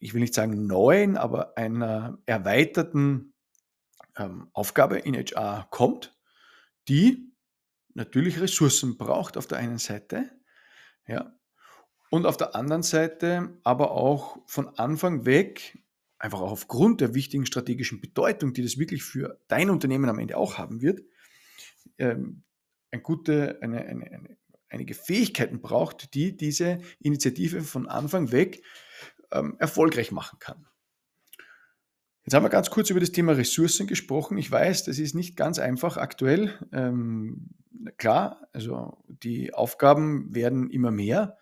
ich 0.00 0.12
will 0.14 0.20
nicht 0.20 0.34
sagen 0.34 0.66
neuen, 0.66 1.16
aber 1.16 1.56
einer 1.56 2.18
erweiterten 2.26 3.34
ähm, 4.16 4.48
Aufgabe 4.52 4.98
in 4.98 5.14
HR 5.14 5.68
kommt, 5.70 6.16
die 6.88 7.32
natürlich 7.96 8.40
Ressourcen 8.40 8.96
braucht 8.96 9.36
auf 9.36 9.46
der 9.46 9.58
einen 9.58 9.78
Seite, 9.78 10.30
ja, 11.06 11.34
und 12.10 12.26
auf 12.26 12.36
der 12.36 12.54
anderen 12.54 12.82
Seite 12.82 13.58
aber 13.64 13.90
auch 13.90 14.38
von 14.46 14.68
Anfang 14.78 15.24
weg, 15.24 15.78
einfach 16.18 16.40
auch 16.40 16.52
aufgrund 16.52 17.00
der 17.00 17.14
wichtigen 17.14 17.46
strategischen 17.46 18.00
Bedeutung, 18.00 18.52
die 18.52 18.62
das 18.62 18.78
wirklich 18.78 19.02
für 19.02 19.40
dein 19.48 19.70
Unternehmen 19.70 20.08
am 20.08 20.18
Ende 20.18 20.36
auch 20.36 20.56
haben 20.56 20.82
wird, 20.82 21.00
ähm, 21.98 22.44
eine 22.90 23.02
gute, 23.02 23.58
eine, 23.60 23.84
eine, 23.84 24.04
eine, 24.04 24.36
einige 24.68 24.94
Fähigkeiten 24.94 25.60
braucht, 25.60 26.14
die 26.14 26.36
diese 26.36 26.80
Initiative 27.00 27.62
von 27.62 27.88
Anfang 27.88 28.30
weg 28.30 28.62
ähm, 29.32 29.56
erfolgreich 29.58 30.12
machen 30.12 30.38
kann. 30.38 30.66
Jetzt 32.26 32.34
haben 32.34 32.44
wir 32.44 32.48
ganz 32.50 32.70
kurz 32.70 32.90
über 32.90 32.98
das 32.98 33.12
Thema 33.12 33.36
Ressourcen 33.36 33.86
gesprochen. 33.86 34.36
Ich 34.36 34.50
weiß, 34.50 34.82
das 34.82 34.98
ist 34.98 35.14
nicht 35.14 35.36
ganz 35.36 35.60
einfach 35.60 35.96
aktuell. 35.96 36.58
Ähm, 36.72 37.50
klar, 37.98 38.48
also 38.52 39.04
die 39.06 39.54
Aufgaben 39.54 40.34
werden 40.34 40.68
immer 40.70 40.90
mehr 40.90 41.38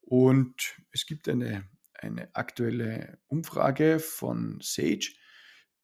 und 0.00 0.76
es 0.92 1.06
gibt 1.06 1.28
eine, 1.28 1.64
eine 1.94 2.32
aktuelle 2.36 3.18
Umfrage 3.26 3.98
von 3.98 4.60
Sage, 4.62 5.08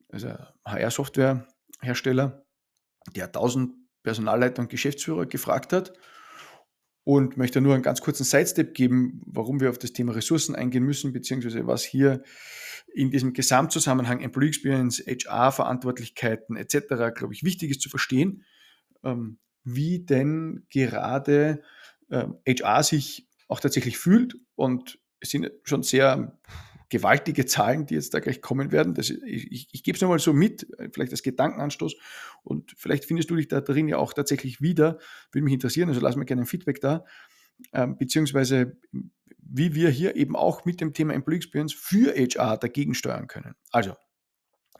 also 0.08 0.28
HR-Software-Hersteller, 0.64 2.46
der 3.16 3.24
1000 3.24 3.74
Personalleiter 4.04 4.62
und 4.62 4.70
Geschäftsführer 4.70 5.26
gefragt 5.26 5.72
hat 5.72 5.94
und 7.08 7.38
möchte 7.38 7.62
nur 7.62 7.72
einen 7.72 7.82
ganz 7.82 8.02
kurzen 8.02 8.24
Sidestep 8.24 8.74
geben, 8.74 9.22
warum 9.24 9.60
wir 9.60 9.70
auf 9.70 9.78
das 9.78 9.94
Thema 9.94 10.12
Ressourcen 10.12 10.54
eingehen 10.54 10.84
müssen, 10.84 11.14
beziehungsweise 11.14 11.66
was 11.66 11.82
hier 11.82 12.22
in 12.92 13.10
diesem 13.10 13.32
Gesamtzusammenhang 13.32 14.20
Employee 14.20 14.48
Experience, 14.48 15.02
HR-Verantwortlichkeiten 15.06 16.54
etc., 16.58 17.14
glaube 17.14 17.32
ich, 17.32 17.44
wichtig 17.44 17.70
ist 17.70 17.80
zu 17.80 17.88
verstehen, 17.88 18.44
ähm, 19.04 19.38
wie 19.64 20.04
denn 20.04 20.66
gerade 20.68 21.62
HR 22.10 22.76
ähm, 22.76 22.82
sich 22.82 23.26
auch 23.48 23.60
tatsächlich 23.60 23.96
fühlt. 23.96 24.36
Und 24.54 24.98
es 25.20 25.30
sind 25.30 25.50
schon 25.62 25.82
sehr 25.82 26.38
gewaltige 26.88 27.46
Zahlen, 27.46 27.86
die 27.86 27.94
jetzt 27.94 28.14
da 28.14 28.20
gleich 28.20 28.40
kommen 28.40 28.72
werden. 28.72 28.94
Das, 28.94 29.10
ich, 29.10 29.52
ich, 29.52 29.68
ich 29.72 29.82
gebe 29.82 29.96
es 29.96 30.02
nochmal 30.02 30.18
so 30.18 30.32
mit, 30.32 30.66
vielleicht 30.92 31.12
als 31.12 31.22
Gedankenanstoß 31.22 31.96
und 32.42 32.74
vielleicht 32.76 33.04
findest 33.04 33.30
du 33.30 33.36
dich 33.36 33.48
da 33.48 33.60
drin 33.60 33.88
ja 33.88 33.98
auch 33.98 34.12
tatsächlich 34.12 34.60
wieder, 34.60 34.98
würde 35.32 35.44
mich 35.44 35.54
interessieren, 35.54 35.88
also 35.88 36.00
lass 36.00 36.16
mir 36.16 36.24
gerne 36.24 36.42
ein 36.42 36.46
Feedback 36.46 36.80
da, 36.80 37.04
ähm, 37.72 37.96
beziehungsweise 37.98 38.78
wie 39.40 39.74
wir 39.74 39.90
hier 39.90 40.16
eben 40.16 40.36
auch 40.36 40.64
mit 40.64 40.80
dem 40.80 40.92
Thema 40.92 41.14
Employee 41.14 41.38
Experience 41.38 41.72
für 41.72 42.14
HR 42.14 42.58
dagegen 42.58 42.94
steuern 42.94 43.26
können. 43.26 43.54
Also, 43.70 43.94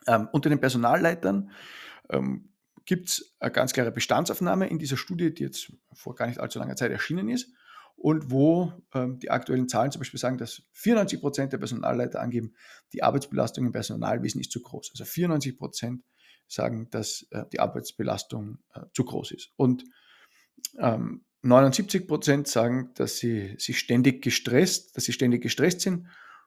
ähm, 0.07 0.29
unter 0.33 0.51
den 0.51 0.61
Personalleitern 0.61 1.51
ähm, 2.11 2.51
gibt 2.85 3.09
es 3.09 3.37
eine 3.39 3.51
ganz 3.51 3.73
klare 3.73 3.93
Bestandsaufnahme 3.93 4.69
in 4.69 4.79
dieser 4.79 4.97
Studie, 4.97 5.33
die 5.33 5.43
jetzt 5.43 5.73
vor 5.93 6.15
gar 6.15 6.27
nicht 6.27 6.39
allzu 6.39 6.59
langer 6.59 6.77
Zeit 6.77 6.91
erschienen 6.91 7.29
ist 7.29 7.53
und 8.01 8.31
wo 8.31 8.73
ähm, 8.95 9.19
die 9.19 9.31
aktuellen 9.31 9.69
Zahlen 9.69 9.91
zum 9.91 10.01
Beispiel 10.01 10.21
sagen, 10.21 10.39
dass 10.39 10.63
94 10.73 11.21
Prozent 11.21 11.53
der 11.53 11.59
Personalleiter 11.59 12.21
angeben, 12.21 12.55
die 12.93 13.03
Arbeitsbelastung 13.03 13.67
im 13.67 13.73
Personalwesen 13.73 14.41
ist 14.41 14.53
zu 14.53 14.63
groß. 14.63 14.91
Also 14.93 15.05
94 15.05 15.59
Prozent 15.59 16.05
sagen, 16.47 16.89
dass 16.91 17.27
äh, 17.31 17.45
die 17.53 17.61
Arbeitsbelastung 17.61 18.59
äh, 18.75 18.83
zu 18.95 19.05
groß 19.05 19.33
ist. 19.33 19.51
Und 19.57 19.85
ähm, 20.79 21.25
79 21.43 22.07
Prozent 22.07 22.49
sagen, 22.49 22.93
dass 22.95 23.19
sie 23.19 23.57
sich 23.59 23.79
ständig 23.79 24.23
gestresst, 24.23 24.97
dass 24.97 25.05
sie 25.05 25.13
ständig 25.13 25.43
gestresst 25.43 25.81
sind. 25.81 26.07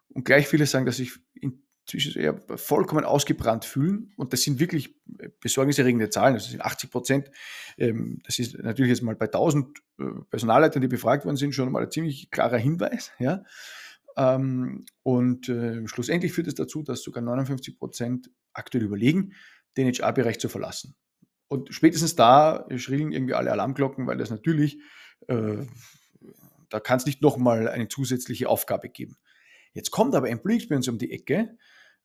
Und 0.10 0.26
gleich 0.26 0.48
viele 0.48 0.66
sagen, 0.66 0.86
dass 0.86 0.98
sie 0.98 1.12
in 1.34 1.64
zwischen 1.86 2.20
eher 2.22 2.40
vollkommen 2.56 3.04
ausgebrannt 3.04 3.66
fühlen. 3.66 4.14
Und 4.16 4.34
das 4.34 4.44
sind 4.44 4.60
wirklich 4.60 4.96
besorgniserregende 5.40 6.10
Zahlen. 6.10 6.36
Das 6.36 6.50
sind 6.50 6.62
80 6.62 6.92
Prozent. 6.92 7.32
Ähm, 7.78 8.20
das 8.26 8.40
ist 8.40 8.58
natürlich 8.58 8.92
jetzt 8.92 9.02
mal 9.02 9.16
bei 9.16 9.26
1000 9.26 9.80
äh, 10.00 10.04
Personalleitern, 10.30 10.82
die 10.82 10.88
befragt 10.88 11.26
worden 11.26 11.38
sind, 11.38 11.54
schon 11.54 11.72
mal 11.72 11.84
ein 11.84 11.92
ziemlich 11.92 12.30
klarer 12.32 12.58
Hinweis. 12.58 13.12
Ja. 13.20 13.44
Ähm, 14.18 14.86
und 15.04 15.50
äh, 15.50 15.88
schlussendlich 15.88 16.34
führt 16.34 16.48
es 16.48 16.56
dazu, 16.56 16.84
dass 16.84 17.02
sogar 17.02 17.24
59 17.24 17.78
Prozent 17.78 18.30
aktuell 18.54 18.84
überlegen, 18.84 19.34
den 19.78 19.92
HR-Bereich 19.92 20.40
zu 20.40 20.50
verlassen. 20.50 20.96
Und 21.48 21.74
spätestens 21.74 22.16
da 22.16 22.66
schrillen 22.78 23.12
irgendwie 23.12 23.34
alle 23.34 23.52
Alarmglocken, 23.52 24.08
weil 24.08 24.18
das 24.18 24.30
natürlich, 24.30 24.80
äh, 25.28 25.66
da 26.70 26.80
kann 26.80 26.98
es 26.98 27.06
nicht 27.06 27.22
nochmal 27.22 27.68
eine 27.68 27.88
zusätzliche 27.88 28.48
Aufgabe 28.48 28.90
geben. 28.90 29.18
Jetzt 29.74 29.92
kommt 29.92 30.16
aber 30.16 30.30
Employee 30.30 30.58
Experience 30.58 30.88
um 30.88 30.98
die 30.98 31.12
Ecke 31.12 31.58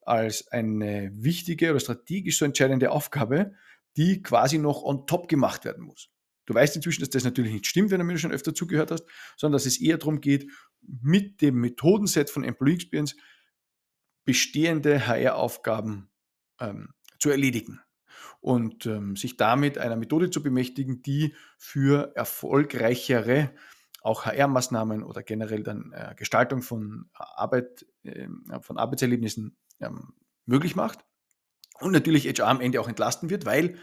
als 0.07 0.49
eine 0.49 1.11
wichtige 1.15 1.71
oder 1.71 1.81
strategisch 1.81 2.39
so 2.39 2.45
entscheidende 2.45 2.91
Aufgabe, 2.91 3.53
die 3.97 4.23
quasi 4.23 4.59
noch 4.59 4.83
on 4.83 5.07
top 5.07 5.29
gemacht 5.29 5.65
werden 5.65 5.85
muss. 5.85 6.11
Du 6.47 6.55
weißt 6.55 6.77
inzwischen, 6.77 7.01
dass 7.01 7.11
das 7.11 7.25
natürlich 7.25 7.53
nicht 7.53 7.67
stimmt, 7.67 7.91
wenn 7.91 7.99
du 7.99 8.05
mir 8.05 8.19
schon 8.19 8.33
öfter 8.33 8.55
zugehört 8.55 8.91
hast, 8.91 9.05
sondern 9.37 9.57
dass 9.57 9.67
es 9.67 9.81
eher 9.81 9.99
darum 9.99 10.21
geht, 10.21 10.51
mit 10.81 11.43
dem 11.43 11.61
Methodenset 11.61 12.31
von 12.31 12.45
Employee 12.45 12.75
Experience 12.75 13.17
bestehende 14.25 15.07
HR-Aufgaben 15.07 16.09
ähm, 16.61 16.95
zu 17.19 17.31
erledigen 17.31 17.81
und 18.41 18.87
ähm, 18.87 19.17
sich 19.17 19.37
damit 19.37 19.79
einer 19.79 19.97
Methode 19.97 20.31
zu 20.31 20.43
bemächtigen, 20.43 21.03
die 21.03 21.35
für 21.59 22.13
erfolgreichere 22.15 23.51
auch 24.07 24.25
HR-Maßnahmen 24.25 25.03
oder 25.03 25.23
generell 25.23 25.65
dann 25.65 25.93
äh, 25.93 26.15
Gestaltung 26.17 26.63
von 26.63 27.11
Arbeit, 27.13 27.85
äh, 28.05 28.29
von 28.61 28.79
Arbeitserlebnissen 28.79 29.57
ähm, 29.81 30.15
möglich 30.45 30.77
macht. 30.77 31.01
Und 31.81 31.93
natürlich 31.93 32.25
HR 32.25 32.47
am 32.47 32.61
Ende 32.61 32.81
auch 32.81 32.89
entlasten 32.89 33.31
wird, 33.31 33.45
weil 33.45 33.77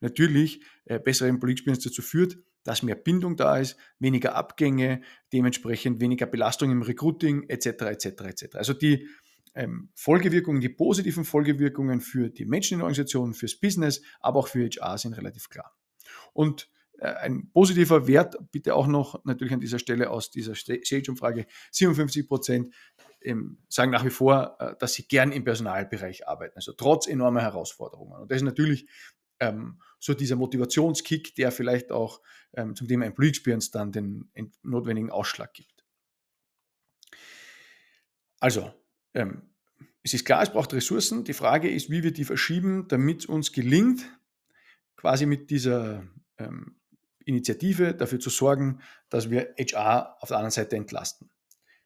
natürlich 0.00 0.62
äh, 0.86 0.98
bessere 0.98 1.28
Employee 1.28 1.62
dazu 1.66 2.00
führt, 2.00 2.38
dass 2.64 2.82
mehr 2.82 2.96
Bindung 2.96 3.36
da 3.36 3.58
ist, 3.58 3.76
weniger 3.98 4.34
Abgänge, 4.34 5.02
dementsprechend 5.32 6.00
weniger 6.00 6.26
Belastung 6.26 6.70
im 6.70 6.82
Recruiting 6.82 7.48
etc. 7.48 7.66
etc. 7.66 8.06
etc. 8.06 8.56
Also 8.56 8.72
die 8.72 9.06
ähm, 9.54 9.90
Folgewirkungen, 9.94 10.62
die 10.62 10.70
positiven 10.70 11.26
Folgewirkungen 11.26 12.00
für 12.00 12.30
die 12.30 12.46
Menschen 12.46 12.74
in 12.74 12.78
der 12.78 12.86
Organisation, 12.86 13.34
fürs 13.34 13.60
Business, 13.60 14.00
aber 14.20 14.40
auch 14.40 14.48
für 14.48 14.66
HR 14.66 14.96
sind 14.96 15.12
relativ 15.18 15.50
klar. 15.50 15.76
Und 16.32 16.70
ein 17.00 17.50
positiver 17.52 18.06
Wert, 18.06 18.36
bitte 18.52 18.74
auch 18.74 18.86
noch 18.86 19.24
natürlich 19.24 19.52
an 19.52 19.60
dieser 19.60 19.78
Stelle 19.78 20.10
aus 20.10 20.30
dieser 20.30 20.54
Sage-Umfrage, 20.54 21.46
57 21.72 22.28
Prozent 22.28 22.74
ähm, 23.22 23.58
sagen 23.68 23.90
nach 23.90 24.04
wie 24.04 24.10
vor, 24.10 24.56
äh, 24.60 24.74
dass 24.78 24.94
sie 24.94 25.06
gern 25.06 25.32
im 25.32 25.44
Personalbereich 25.44 26.28
arbeiten, 26.28 26.54
also 26.56 26.72
trotz 26.72 27.06
enormer 27.06 27.42
Herausforderungen. 27.42 28.22
Und 28.22 28.30
das 28.30 28.36
ist 28.36 28.44
natürlich 28.44 28.88
ähm, 29.40 29.80
so 29.98 30.14
dieser 30.14 30.36
Motivationskick, 30.36 31.34
der 31.34 31.50
vielleicht 31.50 31.92
auch 31.92 32.20
ähm, 32.54 32.74
zum 32.74 32.88
Thema 32.88 33.06
Employee 33.06 33.30
Experience 33.30 33.70
dann 33.70 33.92
den 33.92 34.30
notwendigen 34.62 35.10
Ausschlag 35.10 35.52
gibt. 35.52 35.84
Also, 38.38 38.72
ähm, 39.14 39.50
es 40.02 40.14
ist 40.14 40.24
klar, 40.24 40.42
es 40.42 40.52
braucht 40.52 40.72
Ressourcen. 40.72 41.24
Die 41.24 41.32
Frage 41.32 41.68
ist, 41.68 41.90
wie 41.90 42.04
wir 42.04 42.12
die 42.12 42.24
verschieben, 42.24 42.86
damit 42.88 43.20
es 43.20 43.26
uns 43.26 43.52
gelingt, 43.52 44.08
quasi 44.96 45.26
mit 45.26 45.50
dieser 45.50 46.06
ähm, 46.38 46.76
Initiative 47.26 47.94
dafür 47.94 48.18
zu 48.18 48.30
sorgen, 48.30 48.80
dass 49.10 49.30
wir 49.30 49.54
HR 49.58 50.16
auf 50.20 50.28
der 50.28 50.38
anderen 50.38 50.52
Seite 50.52 50.76
entlasten. 50.76 51.30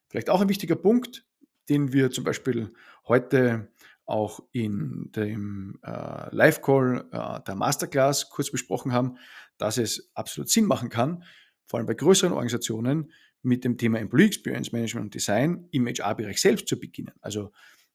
Vielleicht 0.09 0.30
auch 0.30 0.40
ein 0.40 0.49
wichtiger 0.49 0.76
Punkt, 0.76 1.26
den 1.68 1.92
wir 1.92 2.11
zum 2.11 2.25
Beispiel 2.25 2.73
heute 3.09 3.73
auch 4.04 4.40
in 4.52 5.11
dem 5.14 5.78
äh, 5.85 6.35
Live-Call 6.35 7.09
äh, 7.12 7.40
der 7.47 7.54
Masterclass 7.54 8.28
kurz 8.28 8.50
besprochen 8.50 8.92
haben, 8.92 9.18
dass 9.56 9.78
es 9.78 10.11
absolut 10.14 10.50
Sinn 10.50 10.66
machen 10.66 10.88
kann, 10.88 11.25
vor 11.64 11.78
allem 11.78 11.87
bei 11.87 11.94
größeren 11.94 12.32
Organisationen, 12.32 13.12
mit 13.42 13.64
dem 13.64 13.78
Thema 13.78 13.99
Employee 13.99 14.26
Experience 14.26 14.73
Management 14.73 15.06
und 15.06 15.14
Design 15.14 15.68
im 15.70 15.87
HR-Bereich 15.87 16.40
selbst 16.40 16.68
zu 16.68 16.78
beginnen. 16.78 17.12
Also 17.20 17.52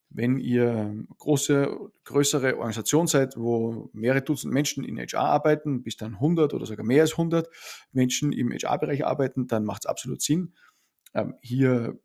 wenn 0.09 0.37
ihr 0.37 1.05
große, 1.17 1.77
größere 2.03 2.57
Organisation 2.57 3.07
seid, 3.07 3.37
wo 3.37 3.89
mehrere 3.93 4.21
Dutzend 4.21 4.53
Menschen 4.53 4.83
in 4.83 4.97
HR 4.97 5.21
arbeiten, 5.21 5.83
bis 5.83 5.97
dann 5.97 6.15
100 6.15 6.53
oder 6.53 6.65
sogar 6.65 6.85
mehr 6.85 7.01
als 7.01 7.11
100 7.13 7.49
Menschen 7.91 8.31
im 8.31 8.51
HR-Bereich 8.51 9.05
arbeiten, 9.05 9.47
dann 9.47 9.65
macht 9.65 9.83
es 9.83 9.89
absolut 9.89 10.21
Sinn, 10.21 10.53
ähm, 11.13 11.35
hier 11.41 11.99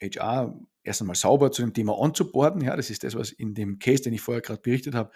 HR 0.00 0.54
äh, 0.54 0.64
erst 0.82 1.00
einmal 1.02 1.16
sauber 1.16 1.52
zu 1.52 1.62
dem 1.62 1.74
Thema 1.74 1.98
onzuboarden. 1.98 2.62
Ja, 2.62 2.76
das 2.76 2.90
ist 2.90 3.04
das, 3.04 3.14
was 3.14 3.30
in 3.30 3.54
dem 3.54 3.78
Case, 3.78 4.02
den 4.02 4.12
ich 4.12 4.20
vorher 4.20 4.40
gerade 4.40 4.60
berichtet 4.60 4.94
habe, 4.94 5.10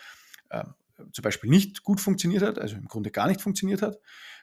ähm, 0.50 0.75
zum 1.12 1.23
Beispiel 1.23 1.50
nicht 1.50 1.83
gut 1.83 2.00
funktioniert 2.00 2.42
hat, 2.42 2.59
also 2.59 2.76
im 2.76 2.87
Grunde 2.87 3.11
gar 3.11 3.28
nicht 3.28 3.40
funktioniert 3.40 3.83
hat 3.83 3.99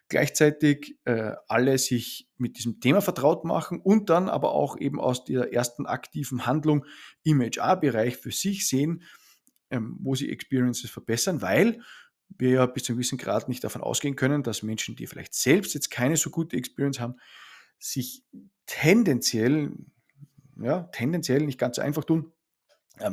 gleichzeitig 0.10 0.98
äh, 1.06 1.32
alle 1.48 1.78
sich 1.78 2.30
mit 2.38 2.58
diesem 2.58 2.80
Thema 2.80 3.02
vertraut 3.02 3.46
machen 3.46 3.80
und 3.80 4.10
dann 4.10 4.30
aber 4.30 4.52
auch 4.52 4.78
eben 4.78 5.00
aus 5.00 5.24
der 5.24 5.54
ersten 5.54 5.86
aktiven 5.86 6.46
Handlung 6.46 6.86
im 7.24 7.42
HR-Bereich 7.42 8.18
für 8.18 8.32
sich 8.32 8.68
sehen, 8.68 9.04
ähm, 9.70 9.98
wo 10.00 10.16
sie 10.16 10.30
Experiences 10.30 10.90
verbessern, 10.90 11.42
weil 11.42 11.82
wir 12.38 12.50
ja 12.50 12.66
bis 12.66 12.84
zu 12.84 12.92
einem 12.92 12.98
gewissen 12.98 13.18
Grad 13.18 13.50
nicht 13.50 13.64
davon 13.64 13.82
ausgehen 13.82 14.16
können, 14.16 14.44
dass 14.44 14.64
Menschen, 14.64 14.96
die 14.96 15.08
vielleicht 15.08 15.34
selbst 15.34 15.74
jetzt 15.74 15.90
keine 15.90 16.18
so 16.18 16.30
gute 16.30 16.58
Experience 16.58 17.00
haben, 17.00 17.16
sich 17.80 18.24
tendenziell, 18.66 19.72
ja, 20.60 20.84
tendenziell 20.94 21.46
nicht 21.46 21.60
ganz 21.60 21.76
so 21.78 21.82
einfach 21.82 22.04
tun, 22.04 22.32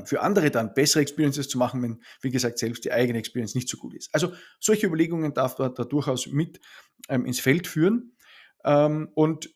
für 0.05 0.21
andere 0.21 0.51
dann 0.51 0.75
bessere 0.75 1.01
Experiences 1.01 1.49
zu 1.49 1.59
machen, 1.59 1.83
wenn, 1.83 2.03
wie 2.21 2.31
gesagt, 2.31 2.59
selbst 2.59 2.85
die 2.85 2.93
eigene 2.93 3.19
Experience 3.19 3.55
nicht 3.55 3.69
so 3.69 3.79
gut 3.79 3.95
ist. 3.95 4.15
Also 4.15 4.33
solche 4.61 4.87
Überlegungen 4.87 5.33
darf 5.33 5.59
man 5.59 5.75
da 5.75 5.85
durchaus 5.85 6.27
mit 6.27 6.61
ähm, 7.09 7.25
ins 7.25 7.41
Feld 7.41 7.67
führen. 7.67 8.17
Ähm, 8.65 9.11
und 9.15 9.51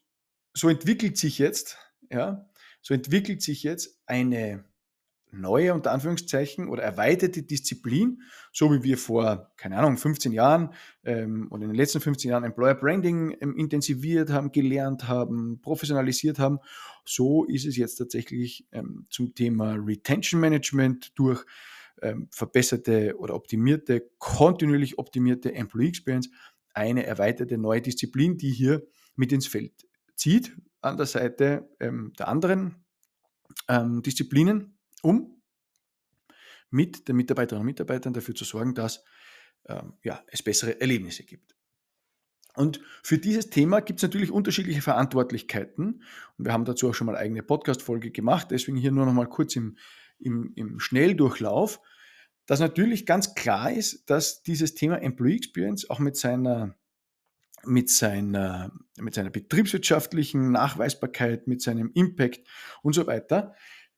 so 0.54 0.68
entwickelt 0.68 1.18
sich 1.18 1.38
jetzt, 1.38 1.78
ja, 2.10 2.48
so 2.80 2.94
entwickelt 2.94 3.42
sich 3.42 3.62
jetzt 3.62 4.00
eine 4.06 4.64
neue, 5.40 5.74
unter 5.74 5.92
Anführungszeichen, 5.92 6.68
oder 6.68 6.82
erweiterte 6.82 7.42
Disziplin, 7.42 8.22
so 8.52 8.72
wie 8.72 8.82
wir 8.82 8.98
vor, 8.98 9.52
keine 9.56 9.76
Ahnung, 9.76 9.96
15 9.96 10.32
Jahren 10.32 10.70
ähm, 11.04 11.48
oder 11.50 11.62
in 11.62 11.68
den 11.70 11.76
letzten 11.76 12.00
15 12.00 12.30
Jahren 12.30 12.44
Employer 12.44 12.74
Branding 12.74 13.36
ähm, 13.40 13.56
intensiviert 13.56 14.30
haben, 14.30 14.52
gelernt 14.52 15.08
haben, 15.08 15.60
professionalisiert 15.60 16.38
haben, 16.38 16.58
so 17.04 17.44
ist 17.44 17.66
es 17.66 17.76
jetzt 17.76 17.96
tatsächlich 17.96 18.66
ähm, 18.72 19.06
zum 19.10 19.34
Thema 19.34 19.74
Retention 19.74 20.40
Management 20.40 21.12
durch 21.18 21.44
ähm, 22.02 22.28
verbesserte 22.30 23.16
oder 23.18 23.34
optimierte, 23.34 24.10
kontinuierlich 24.18 24.98
optimierte 24.98 25.54
Employee 25.54 25.88
Experience 25.88 26.30
eine 26.72 27.06
erweiterte 27.06 27.56
neue 27.56 27.80
Disziplin, 27.80 28.36
die 28.36 28.50
hier 28.50 28.86
mit 29.16 29.32
ins 29.32 29.46
Feld 29.46 29.86
zieht, 30.16 30.56
an 30.80 30.96
der 30.96 31.06
Seite 31.06 31.68
ähm, 31.80 32.12
der 32.18 32.28
anderen 32.28 32.84
ähm, 33.68 34.02
Disziplinen 34.02 34.73
um 35.04 35.42
mit 36.70 37.06
den 37.06 37.16
Mitarbeiterinnen 37.16 37.60
und 37.60 37.66
Mitarbeitern 37.66 38.12
dafür 38.12 38.34
zu 38.34 38.44
sorgen, 38.44 38.74
dass 38.74 39.04
ähm, 39.66 39.94
ja, 40.02 40.22
es 40.26 40.42
bessere 40.42 40.80
Erlebnisse 40.80 41.24
gibt. 41.24 41.54
Und 42.56 42.80
für 43.02 43.18
dieses 43.18 43.50
Thema 43.50 43.80
gibt 43.80 43.98
es 43.98 44.02
natürlich 44.02 44.30
unterschiedliche 44.30 44.82
Verantwortlichkeiten. 44.82 46.02
Und 46.36 46.44
wir 46.44 46.52
haben 46.52 46.64
dazu 46.64 46.88
auch 46.88 46.94
schon 46.94 47.06
mal 47.06 47.16
eigene 47.16 47.42
Podcast-Folge 47.42 48.10
gemacht. 48.10 48.48
Deswegen 48.50 48.76
hier 48.76 48.92
nur 48.92 49.06
noch 49.06 49.12
mal 49.12 49.28
kurz 49.28 49.56
im, 49.56 49.76
im, 50.18 50.52
im 50.54 50.78
Schnelldurchlauf, 50.78 51.80
dass 52.46 52.60
natürlich 52.60 53.06
ganz 53.06 53.34
klar 53.34 53.72
ist, 53.72 54.08
dass 54.08 54.42
dieses 54.42 54.74
Thema 54.74 55.02
Employee 55.02 55.36
Experience 55.36 55.90
auch 55.90 55.98
mit 55.98 56.16
seiner, 56.16 56.76
mit 57.64 57.90
seiner, 57.90 58.72
mit 58.98 59.14
seiner 59.14 59.30
betriebswirtschaftlichen 59.30 60.52
Nachweisbarkeit, 60.52 61.48
mit 61.48 61.60
seinem 61.60 61.90
Impact 61.94 62.46
und 62.82 62.94
so 62.94 63.06
weiter 63.06 63.54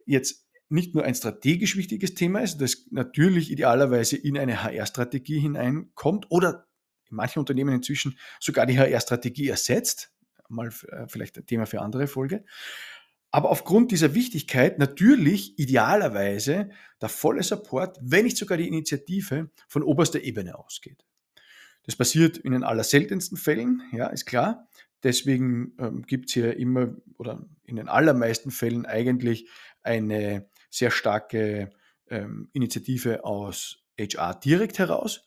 jetzt 0.07 0.45
nicht 0.68 0.94
nur 0.94 1.05
ein 1.05 1.14
strategisch 1.14 1.76
wichtiges 1.76 2.14
Thema 2.14 2.40
ist, 2.40 2.59
das 2.59 2.87
natürlich 2.90 3.50
idealerweise 3.50 4.16
in 4.16 4.37
eine 4.37 4.62
HR-Strategie 4.62 5.38
hineinkommt 5.38 6.26
oder 6.31 6.66
in 7.09 7.16
manchen 7.16 7.38
Unternehmen 7.38 7.74
inzwischen 7.74 8.18
sogar 8.40 8.66
die 8.66 8.79
HR-Strategie 8.79 9.48
ersetzt, 9.48 10.12
mal 10.48 10.68
äh, 10.88 11.07
vielleicht 11.09 11.38
ein 11.38 11.46
Thema 11.46 11.66
für 11.66 11.81
andere 11.81 12.09
Folge, 12.09 12.44
aber 13.31 13.50
aufgrund 13.50 13.92
dieser 13.92 14.14
Wichtigkeit 14.14 14.79
natürlich 14.79 15.59
idealerweise 15.59 16.70
der 17.00 17.09
volle 17.09 17.42
Support, 17.42 17.98
wenn 18.00 18.24
nicht 18.24 18.37
sogar 18.37 18.57
die 18.57 18.66
Initiative 18.66 19.50
von 19.68 19.83
oberster 19.83 20.22
Ebene 20.22 20.59
ausgeht. 20.59 21.05
Das 21.85 21.96
passiert 21.96 22.38
in 22.38 22.52
den 22.52 22.64
allerseltensten 22.64 23.37
Fällen, 23.37 23.83
ja, 23.92 24.07
ist 24.09 24.26
klar. 24.26 24.66
Deswegen 25.02 25.74
ähm, 25.79 26.02
gibt 26.02 26.29
es 26.29 26.35
hier 26.35 26.57
immer 26.57 26.96
oder 27.18 27.46
in 27.64 27.76
den 27.76 27.88
allermeisten 27.88 28.50
Fällen 28.50 28.87
eigentlich 28.87 29.48
eine 29.83 30.48
sehr 30.70 30.90
starke 30.90 31.70
ähm, 32.09 32.48
Initiative 32.52 33.24
aus 33.24 33.79
HR 33.98 34.35
direkt 34.35 34.79
heraus, 34.79 35.24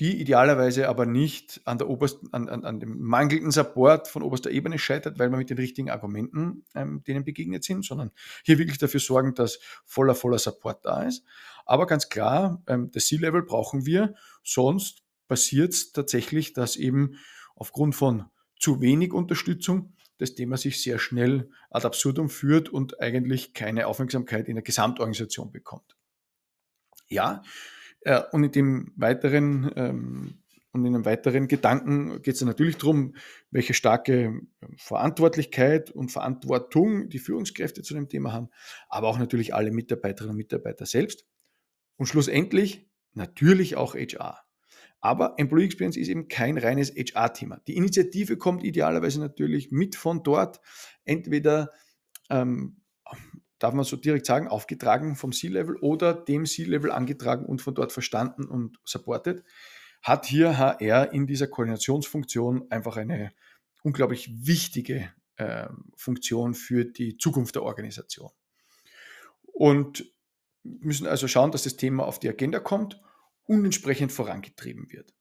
die 0.00 0.20
idealerweise 0.20 0.88
aber 0.88 1.06
nicht 1.06 1.60
an, 1.64 1.78
der 1.78 1.88
obersten, 1.88 2.32
an, 2.32 2.48
an, 2.48 2.64
an 2.64 2.80
dem 2.80 3.00
mangelnden 3.00 3.52
Support 3.52 4.08
von 4.08 4.22
oberster 4.22 4.50
Ebene 4.50 4.78
scheitert, 4.78 5.18
weil 5.18 5.30
wir 5.30 5.36
mit 5.38 5.50
den 5.50 5.58
richtigen 5.58 5.90
Argumenten 5.90 6.64
ähm, 6.74 7.04
denen 7.04 7.24
begegnet 7.24 7.62
sind, 7.62 7.84
sondern 7.84 8.10
hier 8.44 8.58
wirklich 8.58 8.78
dafür 8.78 9.00
sorgen, 9.00 9.34
dass 9.34 9.60
voller, 9.84 10.16
voller 10.16 10.38
Support 10.38 10.84
da 10.84 11.02
ist. 11.02 11.24
Aber 11.64 11.86
ganz 11.86 12.08
klar, 12.08 12.62
ähm, 12.66 12.90
das 12.90 13.06
C-Level 13.06 13.42
brauchen 13.42 13.86
wir, 13.86 14.14
sonst 14.42 15.04
passiert 15.28 15.72
es 15.72 15.92
tatsächlich, 15.92 16.52
dass 16.52 16.76
eben 16.76 17.18
aufgrund 17.54 17.94
von 17.94 18.24
zu 18.58 18.80
wenig 18.80 19.12
Unterstützung 19.12 19.94
das 20.18 20.34
Thema 20.34 20.56
sich 20.56 20.82
sehr 20.82 20.98
schnell 20.98 21.50
ad 21.70 21.86
absurdum 21.86 22.28
führt 22.28 22.68
und 22.68 23.00
eigentlich 23.00 23.52
keine 23.52 23.86
Aufmerksamkeit 23.86 24.48
in 24.48 24.56
der 24.56 24.62
Gesamtorganisation 24.62 25.50
bekommt. 25.50 25.96
Ja, 27.08 27.42
äh, 28.02 28.22
und 28.32 28.44
in 28.44 28.52
dem 28.52 28.92
weiteren 28.96 29.70
ähm, 29.76 30.44
und 30.74 30.84
in 30.84 30.94
einem 30.94 31.04
weiteren 31.04 31.46
Gedanken 31.46 32.20
geht 32.20 32.34
es 32.34 32.42
natürlich 32.42 32.76
darum, 32.76 33.14
welche 33.52 33.74
starke 33.74 34.40
Verantwortlichkeit 34.76 35.92
und 35.92 36.10
Verantwortung 36.10 37.08
die 37.08 37.20
Führungskräfte 37.20 37.82
zu 37.82 37.94
dem 37.94 38.08
Thema 38.08 38.32
haben, 38.32 38.48
aber 38.88 39.06
auch 39.06 39.18
natürlich 39.18 39.54
alle 39.54 39.70
Mitarbeiterinnen 39.70 40.32
und 40.32 40.36
Mitarbeiter 40.36 40.84
selbst. 40.84 41.26
Und 41.96 42.06
schlussendlich 42.06 42.90
natürlich 43.12 43.76
auch 43.76 43.94
HR. 43.94 44.43
Aber 45.04 45.34
Employee 45.36 45.66
Experience 45.66 45.98
ist 45.98 46.08
eben 46.08 46.28
kein 46.28 46.56
reines 46.56 46.90
HR-Thema. 46.90 47.60
Die 47.66 47.76
Initiative 47.76 48.38
kommt 48.38 48.64
idealerweise 48.64 49.20
natürlich 49.20 49.70
mit 49.70 49.96
von 49.96 50.22
dort, 50.22 50.62
entweder, 51.04 51.72
ähm, 52.30 52.80
darf 53.58 53.74
man 53.74 53.84
so 53.84 53.96
direkt 53.96 54.24
sagen, 54.24 54.48
aufgetragen 54.48 55.14
vom 55.14 55.32
C-Level 55.32 55.76
oder 55.76 56.14
dem 56.14 56.46
C-Level 56.46 56.90
angetragen 56.90 57.44
und 57.44 57.60
von 57.60 57.74
dort 57.74 57.92
verstanden 57.92 58.46
und 58.46 58.78
supported. 58.82 59.44
Hat 60.00 60.24
hier 60.24 60.56
HR 60.56 61.12
in 61.12 61.26
dieser 61.26 61.48
Koordinationsfunktion 61.48 62.70
einfach 62.70 62.96
eine 62.96 63.34
unglaublich 63.82 64.30
wichtige 64.46 65.10
äh, 65.36 65.68
Funktion 65.96 66.54
für 66.54 66.86
die 66.86 67.18
Zukunft 67.18 67.56
der 67.56 67.62
Organisation. 67.64 68.30
Und 69.42 70.10
müssen 70.62 71.06
also 71.06 71.28
schauen, 71.28 71.52
dass 71.52 71.64
das 71.64 71.76
Thema 71.76 72.06
auf 72.06 72.18
die 72.18 72.30
Agenda 72.30 72.58
kommt 72.58 73.02
und 73.44 73.64
entsprechend 73.64 74.12
vorangetrieben 74.12 74.90
wird. 74.90 75.14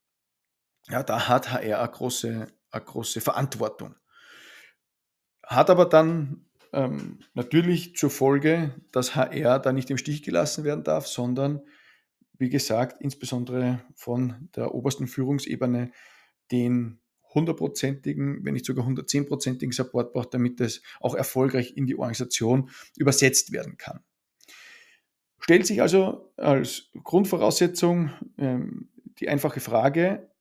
Ja, 0.90 1.04
da 1.04 1.28
hat 1.28 1.52
HR 1.52 1.80
eine 1.80 1.92
große, 1.92 2.48
eine 2.72 2.84
große 2.84 3.22
Verantwortung. 3.22 3.96
Hat 5.46 5.70
aber 5.70 5.86
dann 5.86 6.46
ähm, 6.72 7.20
natürlich 7.34 7.96
zur 7.96 8.10
Folge, 8.10 8.76
dass 8.92 9.16
HR 9.16 9.60
da 9.60 9.72
nicht 9.72 9.90
im 9.90 9.98
Stich 9.98 10.24
gelassen 10.24 10.64
werden 10.64 10.84
darf, 10.84 11.08
sondern, 11.08 11.62
wie 12.38 12.50
gesagt, 12.50 13.02
insbesondere 13.02 13.82
von 13.96 14.50
der 14.56 14.74
obersten 14.74 15.08
Führungsebene 15.08 15.92
den 16.52 17.00
hundertprozentigen, 17.34 18.44
wenn 18.46 18.54
nicht 18.54 18.66
sogar 18.66 18.86
110-prozentigen 18.88 19.74
Support 19.74 20.14
braucht, 20.14 20.34
damit 20.34 20.60
es 20.62 20.82
auch 21.00 21.16
erfolgreich 21.16 21.76
in 21.76 21.86
die 21.86 21.96
Organisation 21.96 22.70
übersetzt 22.96 23.52
werden 23.52 23.78
kann. 23.78 24.04
Stellt 25.44 25.68
sich 25.68 25.82
also 25.82 26.32
als 26.38 26.90
Grundvoraussetzung 27.04 28.12
ähm, 28.38 28.88
die 29.20 29.28
einfache 29.28 29.60
Frage, 29.60 30.32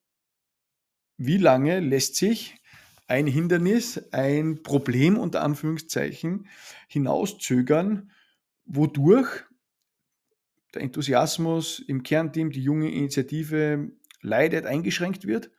wie 1.17 1.39
lange 1.39 1.81
lässt 1.81 2.15
sich 2.15 2.63
ein 3.09 3.27
Hindernis, 3.27 4.13
ein 4.13 4.63
Problem 4.63 5.19
unter 5.19 5.43
Anführungszeichen 5.43 6.47
hinauszögern, 6.87 8.13
wodurch 8.65 9.43
der 10.73 10.83
Enthusiasmus 10.83 11.81
im 11.81 12.05
Kernteam, 12.05 12.51
die 12.51 12.63
junge 12.63 12.93
Initiative 12.93 13.91
leidet, 14.21 14.67
eingeschränkt 14.67 15.27
wird. 15.27 15.51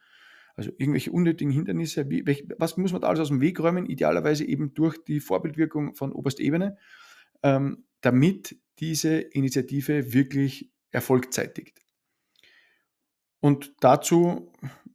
Also 0.56 0.72
irgendwelche 0.78 1.12
unnötigen 1.12 1.52
Hindernisse. 1.52 2.10
Wie, 2.10 2.26
was 2.58 2.78
muss 2.78 2.94
man 2.94 3.02
da 3.02 3.10
alles 3.10 3.20
aus 3.20 3.28
dem 3.28 3.42
Weg 3.42 3.60
räumen? 3.60 3.88
Idealerweise 3.88 4.46
eben 4.46 4.74
durch 4.74 5.04
die 5.04 5.20
Vorbildwirkung 5.20 5.96
von 5.96 6.14
oberster 6.14 6.44
Ebene, 6.44 6.78
ähm, 7.44 7.84
damit 8.00 8.56
diese 8.80 9.18
Initiative 9.18 10.14
wirklich 10.14 10.72
Erfolg 10.92 11.34
zeitigt. 11.34 11.80
Und 13.40 13.74
dazu 13.82 14.54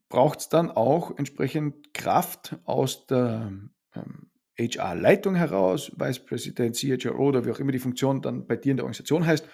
braucht 0.09 0.41
es 0.41 0.49
dann 0.49 0.71
auch 0.71 1.17
entsprechend 1.19 1.93
Kraft 1.93 2.57
aus 2.65 3.07
der 3.07 3.53
ähm, 3.95 4.31
HR-Leitung 4.59 5.35
heraus, 5.35 5.93
Vice 5.97 6.25
President, 6.25 6.77
CHRO 6.77 7.29
oder 7.29 7.45
wie 7.45 7.51
auch 7.51 7.61
immer 7.61 7.73
die 7.73 7.79
Funktion 7.79 8.23
dann 8.23 8.47
bei 8.47 8.57
dir 8.57 8.71
in 8.71 8.77
der 8.79 8.85
Organisation 8.85 9.27
heißt, 9.27 9.47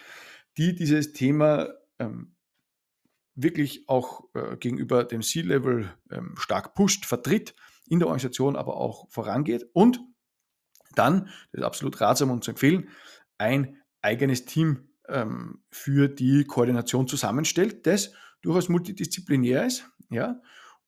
die 0.57 0.75
dieses 0.75 1.13
Thema 1.13 1.75
ähm, 1.99 2.37
wirklich 3.35 3.89
auch 3.89 4.25
äh, 4.35 4.57
gegenüber 4.57 5.05
dem 5.05 5.23
C-Level 5.23 5.93
ähm, 6.11 6.35
stark 6.39 6.75
pusht, 6.75 7.05
vertritt, 7.05 7.55
in 7.89 7.99
der 7.99 8.07
Organisation 8.09 8.57
aber 8.57 8.77
auch 8.77 9.11
vorangeht 9.11 9.67
und 9.73 10.01
dann, 10.95 11.27
das 11.51 11.61
ist 11.61 11.65
absolut 11.65 12.01
ratsam 12.01 12.31
und 12.31 12.45
zu 12.45 12.53
empfehlen, 12.53 12.89
ein 13.37 13.77
eigenes 14.05 14.45
Team 14.45 14.89
ähm, 15.09 15.63
für 15.71 16.09
die 16.09 16.45
Koordination 16.45 17.09
zusammenstellt, 17.09 17.87
das 17.87 18.13
durchaus 18.43 18.69
multidisziplinär 18.69 19.67
ist, 19.67 19.89
ja, 20.11 20.41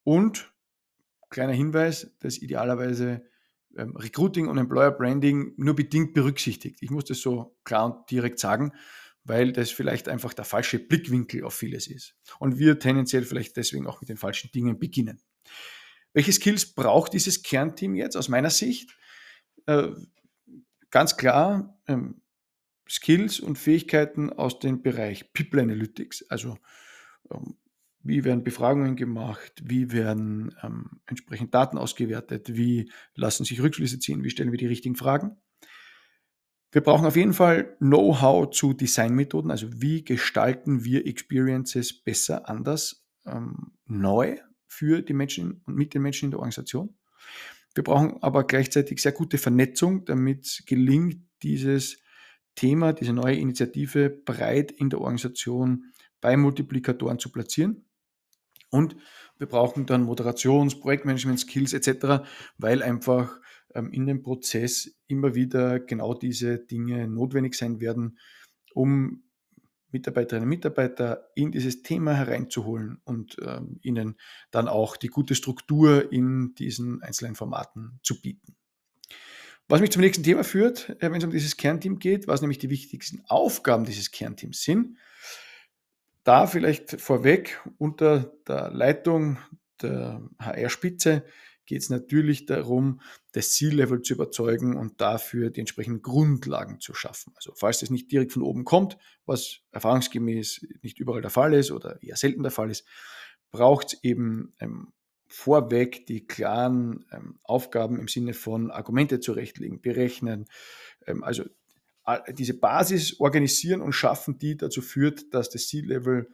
und 0.05 0.53
kleiner 1.31 1.53
Hinweis, 1.53 2.15
das 2.21 2.39
idealerweise 2.39 3.25
ähm, 3.77 3.97
Recruiting 3.97 4.47
und 4.49 4.59
Employer 4.59 4.93
Branding 4.93 5.55
nur 5.57 5.75
bedingt 5.75 6.15
berücksichtigt. 6.15 6.79
Ich 6.81 6.91
muss 6.91 7.05
das 7.05 7.21
so 7.21 7.57
klar 7.65 7.87
und 7.87 8.11
direkt 8.11 8.39
sagen, 8.39 8.73
weil 9.25 9.53
das 9.53 9.71
vielleicht 9.71 10.09
einfach 10.09 10.35
der 10.35 10.45
falsche 10.45 10.79
Blickwinkel 10.79 11.43
auf 11.43 11.55
vieles 11.55 11.89
ist. 11.89 12.15
Und 12.39 12.59
wir 12.59 12.79
tendenziell 12.79 13.25
vielleicht 13.25 13.57
deswegen 13.57 13.87
auch 13.87 14.01
mit 14.01 14.09
den 14.09 14.17
falschen 14.17 14.51
Dingen 14.53 14.79
beginnen. 14.79 15.21
Welche 16.13 16.33
Skills 16.33 16.75
braucht 16.75 17.13
dieses 17.13 17.43
Kernteam 17.43 17.95
jetzt 17.95 18.17
aus 18.17 18.29
meiner 18.29 18.51
Sicht? 18.51 18.97
Äh, 19.67 19.89
ganz 20.91 21.17
klar 21.17 21.79
ähm, 21.89 22.23
Skills 22.89 23.41
und 23.41 23.59
Fähigkeiten 23.59 24.31
aus 24.31 24.59
dem 24.59 24.83
Bereich 24.83 25.33
People 25.33 25.61
Analytics, 25.61 26.25
also 26.29 26.57
ähm, 27.31 27.57
wie 28.03 28.25
werden 28.25 28.45
Befragungen 28.45 28.95
gemacht, 28.95 29.63
wie 29.65 29.91
werden 29.91 30.55
ähm, 30.63 31.01
entsprechend 31.07 31.55
Daten 31.55 31.77
ausgewertet, 31.77 32.57
wie 32.57 32.91
lassen 33.15 33.45
sich 33.45 33.61
Rückschlüsse 33.61 33.99
ziehen, 33.99 34.23
wie 34.23 34.31
stellen 34.31 34.53
wir 34.53 34.59
die 34.59 34.67
richtigen 34.67 34.95
Fragen. 34.95 35.37
Wir 36.71 36.83
brauchen 36.83 37.07
auf 37.07 37.17
jeden 37.17 37.33
Fall 37.33 37.77
Know-how 37.79 38.51
zu 38.51 38.75
Designmethoden, 38.75 39.51
also 39.51 39.69
wie 39.81 40.05
gestalten 40.05 40.85
wir 40.85 41.07
Experiences 41.07 42.03
besser, 42.03 42.49
anders, 42.49 43.07
ähm, 43.25 43.73
neu 43.87 44.37
für 44.67 45.03
die 45.03 45.15
Menschen 45.15 45.63
und 45.65 45.77
mit 45.77 45.95
den 45.95 46.03
Menschen 46.03 46.27
in 46.27 46.31
der 46.33 46.41
Organisation. 46.41 46.97
Wir 47.75 47.83
brauchen 47.83 48.23
aber 48.23 48.45
gleichzeitig 48.45 49.01
sehr 49.01 49.13
gute 49.13 49.39
Vernetzung, 49.39 50.05
damit 50.05 50.63
gelingt, 50.67 51.23
dieses 51.43 51.99
Thema, 52.57 52.93
diese 52.93 53.13
neue 53.13 53.37
Initiative 53.37 54.11
breit 54.11 54.73
in 54.73 54.91
der 54.91 55.01
Organisation 55.01 55.93
bei 56.21 56.37
Multiplikatoren 56.37 57.19
zu 57.19 57.31
platzieren. 57.31 57.85
Und 58.71 58.97
wir 59.39 59.47
brauchen 59.47 59.87
dann 59.87 60.05
Moderations-, 60.05 60.81
Projektmanagement-Skills 60.81 61.73
etc., 61.73 62.27
weil 62.59 62.83
einfach 62.83 63.39
ähm, 63.75 63.93
in 63.93 64.07
dem 64.07 64.23
Prozess 64.23 64.99
immer 65.07 65.35
wieder 65.35 65.79
genau 65.79 66.15
diese 66.15 66.59
Dinge 66.59 67.07
notwendig 67.07 67.55
sein 67.55 67.81
werden, 67.81 68.19
um 68.75 69.23
Mitarbeiterinnen 69.93 70.45
und 70.45 70.51
Mitarbeiter 70.51 71.31
in 71.35 71.53
dieses 71.53 71.83
Thema 71.83 72.15
hereinzuholen 72.15 73.01
und 73.05 73.37
ähm, 73.41 73.79
ihnen 73.83 74.17
dann 74.51 74.69
auch 74.69 74.97
die 74.97 75.09
gute 75.09 75.35
Struktur 75.35 76.13
in 76.13 76.55
diesen 76.55 77.03
einzelnen 77.03 77.35
Formaten 77.35 78.01
zu 78.03 78.21
bieten. 78.21 78.57
Was 79.69 79.81
mich 79.81 79.91
zum 79.91 80.03
nächsten 80.03 80.23
Thema 80.23 80.45
führt, 80.45 80.91
äh, 81.01 81.11
wenn 81.11 81.19
es 81.19 81.25
um 81.25 81.31
dieses 81.31 81.57
Kernteam 81.57 81.99
geht, 81.99 82.29
was 82.29 82.41
nämlich 82.41 82.59
die 82.59 82.71
wichtigsten 82.71 83.23
Aufgaben 83.27 83.85
dieses 83.85 84.11
Kernteams 84.11 84.63
sind. 84.63 84.97
Da 86.23 86.47
vielleicht 86.47 87.01
vorweg 87.01 87.61
unter 87.79 88.33
der 88.47 88.71
Leitung 88.71 89.39
der 89.83 90.23
HR-Spitze 90.41 91.25
geht 91.67 91.83
es 91.83 91.91
natürlich 91.91 92.47
darum, 92.47 93.01
das 93.33 93.53
Ziellevel 93.53 94.03
zu 94.03 94.15
überzeugen 94.15 94.77
und 94.77 95.01
dafür 95.01 95.51
die 95.51 95.61
entsprechenden 95.61 96.01
Grundlagen 96.01 96.81
zu 96.81 96.95
schaffen. 96.95 97.33
Also 97.37 97.53
falls 97.57 97.81
das 97.81 97.91
nicht 97.91 98.11
direkt 98.11 98.33
von 98.33 98.43
oben 98.43 98.65
kommt, 98.65 98.97
was 99.25 99.61
erfahrungsgemäß 99.73 100.67
nicht 100.83 100.99
überall 100.99 101.23
der 101.23 101.31
Fall 101.31 101.55
ist 101.55 101.73
oder 101.73 102.01
eher 102.03 102.17
selten 102.17 102.45
der 102.45 102.53
Fall 102.53 102.71
ist, 102.71 102.87
braucht 103.51 103.95
es 103.95 104.05
eben 104.05 104.53
ähm, 104.61 104.93
vorweg 105.29 106.07
die 106.07 106.27
klaren 106.27 107.05
ähm, 107.13 107.39
Aufgaben 107.43 107.99
im 107.99 108.09
Sinne 108.09 108.35
von 108.35 108.71
Argumente 108.71 109.21
zurechtlegen, 109.21 109.81
berechnen, 109.81 110.47
ähm, 111.07 111.23
also 111.25 111.45
diese 112.33 112.55
Basis 112.55 113.19
organisieren 113.19 113.81
und 113.81 113.93
schaffen, 113.93 114.39
die 114.39 114.57
dazu 114.57 114.81
führt, 114.81 115.35
dass 115.35 115.51
das 115.51 115.67
C-Level 115.67 116.29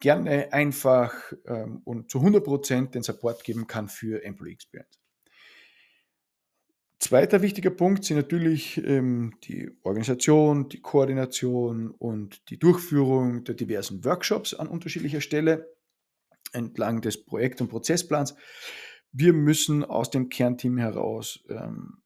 gerne 0.00 0.52
einfach 0.52 1.32
ähm, 1.46 1.80
und 1.84 2.10
zu 2.10 2.18
100% 2.18 2.90
den 2.90 3.02
Support 3.02 3.42
geben 3.42 3.66
kann 3.66 3.88
für 3.88 4.22
Employee 4.22 4.52
Experience. 4.52 4.98
Zweiter 7.00 7.42
wichtiger 7.42 7.70
Punkt 7.70 8.04
sind 8.04 8.16
natürlich 8.16 8.76
ähm, 8.84 9.34
die 9.44 9.70
Organisation, 9.82 10.68
die 10.68 10.80
Koordination 10.80 11.90
und 11.92 12.50
die 12.50 12.58
Durchführung 12.58 13.44
der 13.44 13.54
diversen 13.54 14.04
Workshops 14.04 14.52
an 14.52 14.66
unterschiedlicher 14.66 15.20
Stelle 15.20 15.77
entlang 16.52 17.00
des 17.00 17.24
Projekt- 17.24 17.60
und 17.60 17.68
Prozessplans. 17.68 18.34
Wir 19.12 19.32
müssen 19.32 19.84
aus 19.84 20.10
dem 20.10 20.28
Kernteam 20.28 20.78
heraus 20.78 21.44
ähm, 21.48 21.98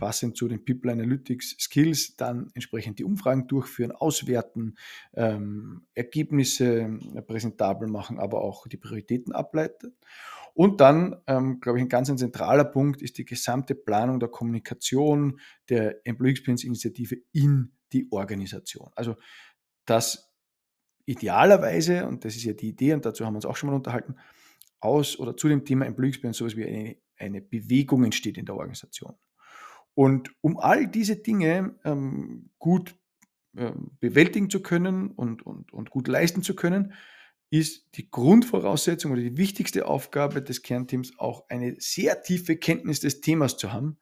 passend 0.00 0.36
zu 0.36 0.48
den 0.48 0.64
People 0.64 0.90
Analytics 0.90 1.56
Skills 1.60 2.16
dann 2.16 2.50
entsprechend 2.54 2.98
die 2.98 3.04
Umfragen 3.04 3.46
durchführen, 3.46 3.92
auswerten, 3.92 4.76
ähm, 5.14 5.86
Ergebnisse 5.94 6.98
äh, 7.14 7.22
präsentabel 7.22 7.86
machen, 7.86 8.18
aber 8.18 8.42
auch 8.42 8.66
die 8.66 8.78
Prioritäten 8.78 9.32
ableiten. 9.32 9.94
Und 10.54 10.80
dann, 10.80 11.16
ähm, 11.28 11.60
glaube 11.60 11.78
ich, 11.78 11.84
ein 11.84 11.88
ganz 11.88 12.10
ein 12.10 12.18
zentraler 12.18 12.64
Punkt 12.64 13.02
ist 13.02 13.18
die 13.18 13.24
gesamte 13.24 13.76
Planung 13.76 14.18
der 14.18 14.30
Kommunikation 14.30 15.38
der 15.68 16.04
Employee 16.04 16.32
Experience 16.32 16.64
Initiative 16.64 17.16
in 17.32 17.72
die 17.92 18.08
Organisation. 18.10 18.90
Also 18.96 19.16
das 19.84 20.29
idealerweise, 21.10 22.06
und 22.06 22.24
das 22.24 22.36
ist 22.36 22.44
ja 22.44 22.52
die 22.52 22.68
Idee, 22.68 22.94
und 22.94 23.04
dazu 23.04 23.24
haben 23.26 23.34
wir 23.34 23.38
uns 23.38 23.46
auch 23.46 23.56
schon 23.56 23.68
mal 23.70 23.76
unterhalten, 23.76 24.16
aus 24.80 25.18
oder 25.18 25.36
zu 25.36 25.48
dem 25.48 25.64
Thema 25.64 25.86
Employee 25.86 26.10
Experience 26.10 26.38
sowas 26.38 26.56
wie 26.56 26.64
eine, 26.64 26.96
eine 27.18 27.40
Bewegung 27.40 28.04
entsteht 28.04 28.38
in 28.38 28.46
der 28.46 28.54
Organisation. 28.54 29.14
Und 29.94 30.30
um 30.40 30.58
all 30.58 30.86
diese 30.86 31.16
Dinge 31.16 31.74
ähm, 31.84 32.50
gut 32.58 32.94
ähm, 33.56 33.90
bewältigen 33.98 34.48
zu 34.48 34.62
können 34.62 35.10
und, 35.10 35.44
und, 35.44 35.72
und 35.72 35.90
gut 35.90 36.06
leisten 36.06 36.42
zu 36.42 36.54
können, 36.54 36.94
ist 37.50 37.88
die 37.96 38.08
Grundvoraussetzung 38.08 39.10
oder 39.10 39.22
die 39.22 39.36
wichtigste 39.36 39.86
Aufgabe 39.86 40.40
des 40.40 40.62
Kernteams 40.62 41.18
auch 41.18 41.48
eine 41.48 41.74
sehr 41.80 42.22
tiefe 42.22 42.56
Kenntnis 42.56 43.00
des 43.00 43.20
Themas 43.20 43.56
zu 43.56 43.72
haben, 43.72 43.98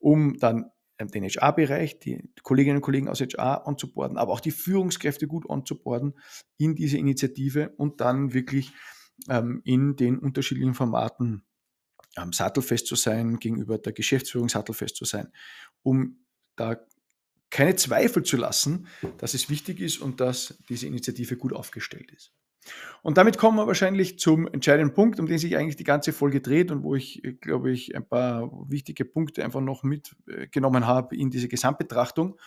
um 0.00 0.38
dann 0.38 0.72
den 1.08 1.24
HR-Bereich, 1.24 1.98
die 1.98 2.30
Kolleginnen 2.42 2.76
und 2.76 2.82
Kollegen 2.82 3.08
aus 3.08 3.20
HR 3.20 3.66
anzuborden, 3.66 4.16
aber 4.16 4.32
auch 4.32 4.40
die 4.40 4.50
Führungskräfte 4.50 5.26
gut 5.26 5.48
anzuborden 5.48 6.14
in 6.58 6.74
diese 6.74 6.98
Initiative 6.98 7.70
und 7.76 8.00
dann 8.00 8.32
wirklich 8.32 8.72
ähm, 9.28 9.60
in 9.64 9.96
den 9.96 10.18
unterschiedlichen 10.18 10.74
Formaten 10.74 11.44
ähm, 12.16 12.32
sattelfest 12.32 12.86
zu 12.86 12.96
sein, 12.96 13.38
gegenüber 13.38 13.78
der 13.78 13.92
Geschäftsführung 13.92 14.48
sattelfest 14.48 14.96
zu 14.96 15.04
sein, 15.04 15.32
um 15.82 16.24
da 16.56 16.76
keine 17.50 17.74
Zweifel 17.76 18.22
zu 18.22 18.36
lassen, 18.36 18.86
dass 19.18 19.34
es 19.34 19.50
wichtig 19.50 19.80
ist 19.80 19.98
und 19.98 20.20
dass 20.20 20.58
diese 20.68 20.86
Initiative 20.86 21.36
gut 21.36 21.52
aufgestellt 21.52 22.10
ist. 22.12 22.32
Und 23.02 23.16
damit 23.16 23.38
kommen 23.38 23.56
wir 23.56 23.66
wahrscheinlich 23.66 24.18
zum 24.18 24.46
entscheidenden 24.46 24.94
Punkt, 24.94 25.18
um 25.20 25.26
den 25.26 25.38
sich 25.38 25.56
eigentlich 25.56 25.76
die 25.76 25.84
ganze 25.84 26.12
Folge 26.12 26.40
dreht 26.40 26.70
und 26.70 26.82
wo 26.82 26.94
ich, 26.94 27.24
äh, 27.24 27.32
glaube 27.32 27.70
ich, 27.70 27.94
ein 27.96 28.06
paar 28.06 28.50
wichtige 28.68 29.04
Punkte 29.04 29.44
einfach 29.44 29.60
noch 29.60 29.82
mitgenommen 29.82 30.86
habe 30.86 31.16
in 31.16 31.30
diese 31.30 31.48
Gesamtbetrachtung. 31.48 32.38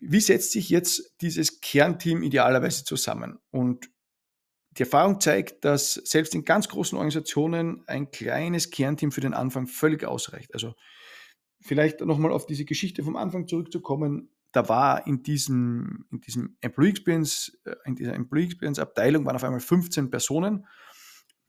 Wie 0.00 0.20
setzt 0.20 0.52
sich 0.52 0.68
jetzt 0.68 1.16
dieses 1.20 1.60
Kernteam 1.60 2.22
idealerweise 2.22 2.84
zusammen? 2.84 3.38
Und 3.50 3.90
die 4.72 4.82
Erfahrung 4.82 5.18
zeigt, 5.20 5.64
dass 5.64 5.94
selbst 5.94 6.34
in 6.34 6.44
ganz 6.44 6.68
großen 6.68 6.96
Organisationen 6.96 7.82
ein 7.88 8.10
kleines 8.10 8.70
Kernteam 8.70 9.10
für 9.10 9.20
den 9.20 9.34
Anfang 9.34 9.66
völlig 9.66 10.04
ausreicht. 10.04 10.54
Also 10.54 10.74
vielleicht 11.60 12.00
nochmal 12.00 12.32
auf 12.32 12.46
diese 12.46 12.64
Geschichte 12.64 13.02
vom 13.02 13.16
Anfang 13.16 13.48
zurückzukommen. 13.48 14.30
Da 14.52 14.68
war 14.68 15.06
in 15.06 15.22
diesem, 15.22 16.06
in 16.10 16.20
diesem 16.20 16.56
Employee 16.60 16.90
Experience, 16.90 17.58
äh, 17.64 17.74
in 17.84 17.96
dieser 17.96 18.14
Employee 18.14 18.44
Experience 18.44 18.78
Abteilung 18.78 19.26
waren 19.26 19.36
auf 19.36 19.44
einmal 19.44 19.60
15 19.60 20.10
Personen. 20.10 20.66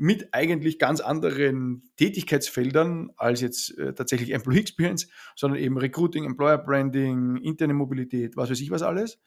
mit 0.02 0.34
eigentlich 0.34 0.80
ganz 0.80 1.02
anderen 1.02 1.84
Tätigkeitsfeldern 1.98 3.12
als 3.18 3.42
jetzt 3.42 3.78
äh, 3.78 3.94
tatsächlich 3.94 4.32
Employee 4.32 4.62
Experience, 4.62 5.10
sondern 5.36 5.60
eben 5.60 5.78
Recruiting, 5.78 6.24
Employer 6.24 6.58
Branding, 6.58 7.36
interne 7.36 7.74
Mobilität, 7.74 8.38
was 8.38 8.50
weiß 8.50 8.62
ich 8.62 8.72
was 8.72 8.82
alles. 8.82 9.20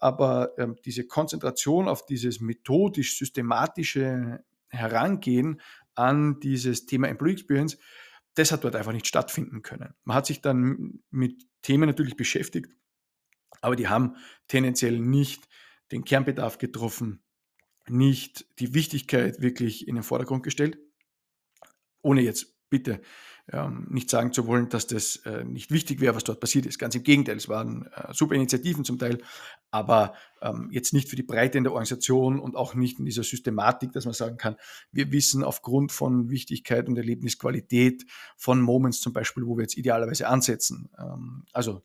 Aber 0.00 0.52
ähm, 0.56 0.76
diese 0.84 1.08
Konzentration 1.08 1.88
auf 1.88 2.06
dieses 2.06 2.40
methodisch-systematische 2.40 4.44
Herangehen 4.68 5.60
an 5.96 6.38
dieses 6.38 6.86
Thema 6.86 7.08
Employee 7.08 7.32
Experience, 7.32 7.76
das 8.34 8.52
hat 8.52 8.62
dort 8.62 8.76
einfach 8.76 8.92
nicht 8.92 9.06
stattfinden 9.06 9.62
können. 9.62 9.94
Man 10.04 10.16
hat 10.16 10.26
sich 10.26 10.40
dann 10.40 11.00
mit 11.10 11.44
Themen 11.62 11.88
natürlich 11.88 12.16
beschäftigt, 12.16 12.70
aber 13.60 13.76
die 13.76 13.88
haben 13.88 14.16
tendenziell 14.48 14.98
nicht 14.98 15.48
den 15.92 16.04
Kernbedarf 16.04 16.58
getroffen, 16.58 17.22
nicht 17.88 18.46
die 18.58 18.74
Wichtigkeit 18.74 19.40
wirklich 19.40 19.86
in 19.86 19.94
den 19.94 20.04
Vordergrund 20.04 20.42
gestellt, 20.42 20.78
ohne 22.02 22.22
jetzt 22.22 22.54
bitte 22.70 23.00
ähm, 23.52 23.86
nicht 23.90 24.08
sagen 24.08 24.32
zu 24.32 24.46
wollen, 24.46 24.70
dass 24.70 24.86
das 24.86 25.16
äh, 25.26 25.44
nicht 25.44 25.70
wichtig 25.70 26.00
wäre, 26.00 26.14
was 26.14 26.24
dort 26.24 26.40
passiert 26.40 26.64
ist. 26.64 26.78
Ganz 26.78 26.94
im 26.94 27.02
Gegenteil, 27.02 27.36
es 27.36 27.48
waren 27.48 27.86
äh, 27.94 28.12
super 28.14 28.34
Initiativen 28.34 28.84
zum 28.84 28.98
Teil, 28.98 29.18
aber 29.70 30.14
ähm, 30.40 30.70
jetzt 30.70 30.94
nicht 30.94 31.10
für 31.10 31.16
die 31.16 31.22
Breite 31.22 31.58
in 31.58 31.64
der 31.64 31.72
Organisation 31.72 32.38
und 32.38 32.56
auch 32.56 32.74
nicht 32.74 32.98
in 32.98 33.04
dieser 33.04 33.22
Systematik, 33.22 33.92
dass 33.92 34.06
man 34.06 34.14
sagen 34.14 34.38
kann, 34.38 34.56
wir 34.92 35.12
wissen 35.12 35.44
aufgrund 35.44 35.92
von 35.92 36.30
Wichtigkeit 36.30 36.88
und 36.88 36.96
Erlebnisqualität 36.96 38.06
von 38.36 38.62
Moments 38.62 39.00
zum 39.00 39.12
Beispiel, 39.12 39.44
wo 39.44 39.56
wir 39.56 39.62
jetzt 39.62 39.76
idealerweise 39.76 40.26
ansetzen. 40.26 40.88
Ähm, 40.98 41.44
also 41.52 41.82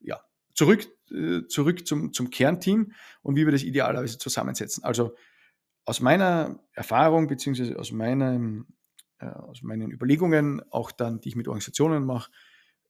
ja, 0.00 0.20
zurück, 0.54 0.86
äh, 1.10 1.46
zurück 1.48 1.86
zum, 1.86 2.12
zum 2.12 2.30
Kernteam 2.30 2.92
und 3.22 3.36
wie 3.36 3.44
wir 3.44 3.52
das 3.52 3.62
idealerweise 3.62 4.18
zusammensetzen. 4.18 4.84
Also 4.84 5.14
aus 5.84 6.00
meiner 6.00 6.60
Erfahrung 6.72 7.26
beziehungsweise 7.26 7.78
aus 7.78 7.92
äh, 7.92 9.26
aus 9.26 9.62
meinen 9.62 9.90
Überlegungen, 9.90 10.62
auch 10.70 10.92
dann, 10.92 11.20
die 11.20 11.30
ich 11.30 11.36
mit 11.36 11.48
Organisationen 11.48 12.04
mache, 12.04 12.30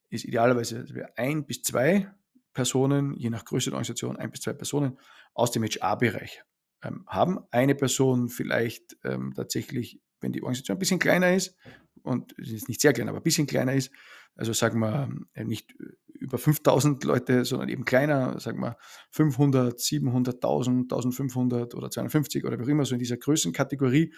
ist 0.09 0.25
idealerweise, 0.25 0.81
dass 0.81 0.93
wir 0.93 1.17
ein 1.17 1.45
bis 1.45 1.63
zwei 1.63 2.11
Personen, 2.53 3.15
je 3.17 3.29
nach 3.29 3.45
Größe 3.45 3.69
der 3.71 3.77
Organisation, 3.77 4.17
ein 4.17 4.31
bis 4.31 4.41
zwei 4.41 4.53
Personen 4.53 4.99
aus 5.33 5.51
dem 5.51 5.63
HR-Bereich 5.63 6.43
ähm, 6.83 7.03
haben. 7.07 7.39
Eine 7.49 7.75
Person 7.75 8.29
vielleicht 8.29 8.97
ähm, 9.03 9.33
tatsächlich, 9.35 9.99
wenn 10.21 10.31
die 10.31 10.43
Organisation 10.43 10.77
ein 10.77 10.79
bisschen 10.79 10.99
kleiner 10.99 11.33
ist, 11.33 11.57
und 12.03 12.33
ist 12.33 12.67
nicht 12.67 12.81
sehr 12.81 12.93
klein, 12.93 13.09
aber 13.09 13.17
ein 13.17 13.23
bisschen 13.23 13.47
kleiner 13.47 13.73
ist, 13.73 13.91
also 14.35 14.53
sagen 14.53 14.79
wir 14.79 15.09
äh, 15.33 15.43
nicht 15.43 15.75
über 16.23 16.37
5000 16.37 17.03
Leute, 17.03 17.45
sondern 17.45 17.69
eben 17.69 17.85
kleiner, 17.85 18.39
sagen 18.39 18.59
wir 18.61 18.77
500, 19.11 19.79
700, 19.79 20.35
1000, 20.35 20.91
1500 20.93 21.75
oder 21.75 21.89
250 21.89 22.45
oder 22.45 22.57
wie 22.59 22.63
auch 22.63 22.67
immer, 22.67 22.85
so 22.85 22.95
in 22.95 22.99
dieser 22.99 23.17
Größenkategorie, 23.17 24.13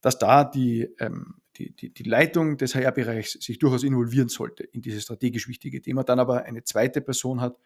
dass 0.00 0.18
da 0.18 0.44
die, 0.44 0.88
ähm, 0.98 1.36
die, 1.56 1.74
die, 1.74 1.92
die, 1.92 2.02
Leitung 2.02 2.56
des 2.56 2.74
HR-Bereichs 2.74 3.32
sich 3.32 3.58
durchaus 3.58 3.84
involvieren 3.84 4.28
sollte 4.28 4.64
in 4.64 4.82
dieses 4.82 5.04
strategisch 5.04 5.48
wichtige 5.48 5.80
Thema, 5.80 6.04
dann 6.04 6.18
aber 6.18 6.44
eine 6.44 6.64
zweite 6.64 7.00
Person 7.00 7.40
hat, 7.40 7.56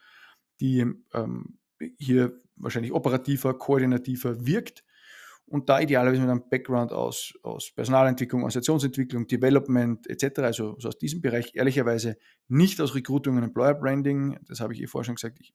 die 0.61 0.87
ähm, 1.13 1.59
hier 1.99 2.39
wahrscheinlich 2.57 2.93
operativer, 2.93 3.55
koordinativer 3.59 4.47
wirkt 4.47 4.85
und 5.49 5.69
da 5.69 5.81
idealerweise 5.81 6.21
mit 6.21 6.31
einem 6.31 6.49
Background 6.49 6.93
aus, 6.93 7.35
aus 7.43 7.73
Personalentwicklung, 7.73 8.43
Organisationsentwicklung, 8.43 9.27
Development 9.27 10.09
etc., 10.09 10.41
also, 10.41 10.75
also 10.75 10.89
aus 10.89 10.99
diesem 10.99 11.21
Bereich, 11.21 11.53
ehrlicherweise 11.55 12.17
nicht 12.49 12.81
aus 12.81 12.95
Recruiting 12.95 13.37
und 13.37 13.45
Employer 13.45 13.75
Branding, 13.75 14.39
das 14.49 14.61
habe 14.61 14.75
ich 14.75 14.83
eh 14.83 14.87
vorher 14.87 15.05
schon 15.05 15.15
gesagt, 15.15 15.39
ich 15.41 15.55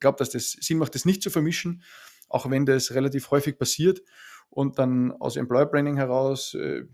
glaube, 0.00 0.18
dass 0.18 0.30
das 0.30 0.52
Sinn 0.52 0.78
macht, 0.78 0.94
das 0.94 1.04
nicht 1.04 1.22
zu 1.22 1.30
vermischen, 1.30 1.82
auch 2.28 2.50
wenn 2.50 2.66
das 2.66 2.92
relativ 2.94 3.30
häufig 3.30 3.58
passiert 3.58 4.02
und 4.50 4.78
dann 4.78 5.12
aus 5.12 5.36
Employer 5.36 5.66
Branding 5.66 5.96
heraus 5.96 6.54
äh, 6.54 6.84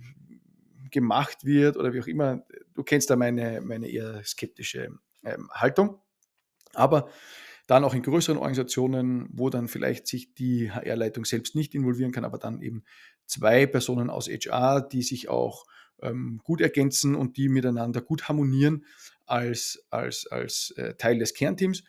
gemacht 0.91 1.45
wird 1.45 1.77
oder 1.77 1.93
wie 1.93 2.01
auch 2.01 2.07
immer. 2.07 2.45
Du 2.75 2.83
kennst 2.83 3.11
da 3.11 3.17
meine, 3.17 3.61
meine 3.63 3.89
eher 3.89 4.23
skeptische 4.25 4.91
ähm, 5.25 5.51
Haltung. 5.53 6.01
Aber 6.75 7.09
dann 7.67 7.85
auch 7.85 7.95
in 7.95 8.03
größeren 8.03 8.39
Organisationen, 8.39 9.29
wo 9.33 9.51
dann 9.51 9.69
vielleicht 9.69 10.07
sich 10.07 10.35
die 10.35 10.71
HR-Leitung 10.71 11.25
selbst 11.25 11.55
nicht 11.55 11.75
involvieren 11.75 12.13
kann, 12.13 12.25
aber 12.25 12.39
dann 12.39 12.61
eben 12.61 12.85
zwei 13.27 13.67
Personen 13.67 14.11
aus 14.11 14.29
HR, 14.29 14.83
die 14.83 15.03
sich 15.03 15.29
auch 15.29 15.65
ähm, 16.03 16.41
gut 16.45 16.61
ergänzen 16.61 17.15
und 17.15 17.37
die 17.37 17.49
miteinander 17.49 18.01
gut 18.03 18.29
harmonieren 18.29 18.85
als, 19.27 19.87
als, 19.91 20.27
als 20.27 20.73
äh, 20.77 20.95
Teil 20.95 21.19
des 21.19 21.35
Kernteams. 21.35 21.85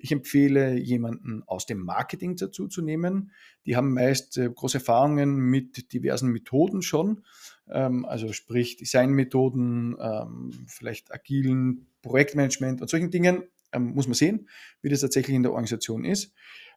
Ich 0.00 0.12
empfehle, 0.12 0.78
jemanden 0.78 1.42
aus 1.46 1.66
dem 1.66 1.80
Marketing 1.80 2.36
dazu 2.36 2.68
zu 2.68 2.82
nehmen. 2.82 3.32
Die 3.66 3.76
haben 3.76 3.92
meist 3.92 4.38
äh, 4.38 4.48
große 4.48 4.78
Erfahrungen 4.78 5.36
mit 5.36 5.92
diversen 5.92 6.30
Methoden 6.30 6.82
schon, 6.82 7.24
ähm, 7.68 8.04
also 8.04 8.32
sprich 8.32 8.76
Designmethoden, 8.76 9.96
ähm, 10.00 10.52
vielleicht 10.68 11.12
agilen 11.12 11.88
Projektmanagement 12.02 12.80
und 12.80 12.88
solchen 12.88 13.10
Dingen. 13.10 13.42
Ähm, 13.72 13.94
muss 13.94 14.06
man 14.06 14.14
sehen, 14.14 14.48
wie 14.82 14.88
das 14.88 15.00
tatsächlich 15.00 15.36
in 15.36 15.42
der 15.42 15.52
Organisation 15.52 16.04
ist. 16.04 16.34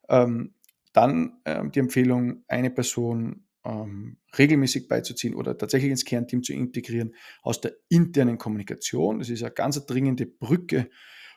Ähm, 0.09 0.55
dann 0.93 1.41
ähm, 1.45 1.71
die 1.71 1.79
Empfehlung, 1.79 2.43
eine 2.47 2.69
Person 2.69 3.45
ähm, 3.63 4.17
regelmäßig 4.37 4.87
beizuziehen 4.87 5.35
oder 5.35 5.57
tatsächlich 5.57 5.91
ins 5.91 6.05
Kernteam 6.05 6.43
zu 6.43 6.53
integrieren 6.53 7.15
aus 7.43 7.61
der 7.61 7.73
internen 7.89 8.37
Kommunikation. 8.37 9.19
Das 9.19 9.29
ist 9.29 9.43
eine 9.43 9.51
ganz 9.51 9.85
dringende 9.85 10.25
Brücke 10.25 10.89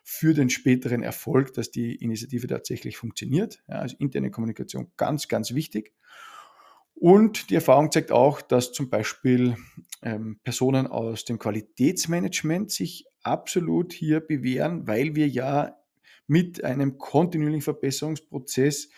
für 0.03 0.35
den 0.35 0.51
späteren 0.51 1.03
Erfolg, 1.03 1.55
dass 1.55 1.71
die 1.71 1.95
Initiative 1.97 2.47
tatsächlich 2.47 2.97
funktioniert. 2.97 3.63
Ja, 3.69 3.77
also 3.77 3.97
interne 3.99 4.31
Kommunikation 4.31 4.93
ganz, 4.97 5.29
ganz 5.29 5.55
wichtig. 5.55 5.95
Und 6.95 7.51
die 7.51 7.57
Erfahrung 7.57 7.91
zeigt 7.91 8.13
auch, 8.13 8.41
dass 8.41 8.73
zum 8.73 8.89
Beispiel 8.89 9.57
ähm, 10.03 10.39
Personen 10.45 10.87
aus 10.87 11.25
dem 11.25 11.39
Qualitätsmanagement 11.39 12.71
sich 12.71 13.07
absolut 13.25 13.93
hier 13.93 14.21
bewähren, 14.21 14.87
weil 14.87 15.15
wir 15.15 15.29
ja 15.29 15.77
mit 16.27 16.65
einem 16.65 16.99
kontinuierlichen 16.99 17.63
Verbesserungsprozess 17.63 18.89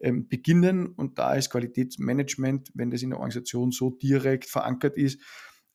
ähm, 0.00 0.28
beginnen. 0.28 0.88
Und 0.88 1.18
da 1.18 1.34
ist 1.34 1.50
Qualitätsmanagement, 1.50 2.70
wenn 2.74 2.90
das 2.90 3.02
in 3.02 3.10
der 3.10 3.18
Organisation 3.18 3.70
so 3.70 3.90
direkt 3.90 4.46
verankert 4.46 4.96
ist, 4.96 5.20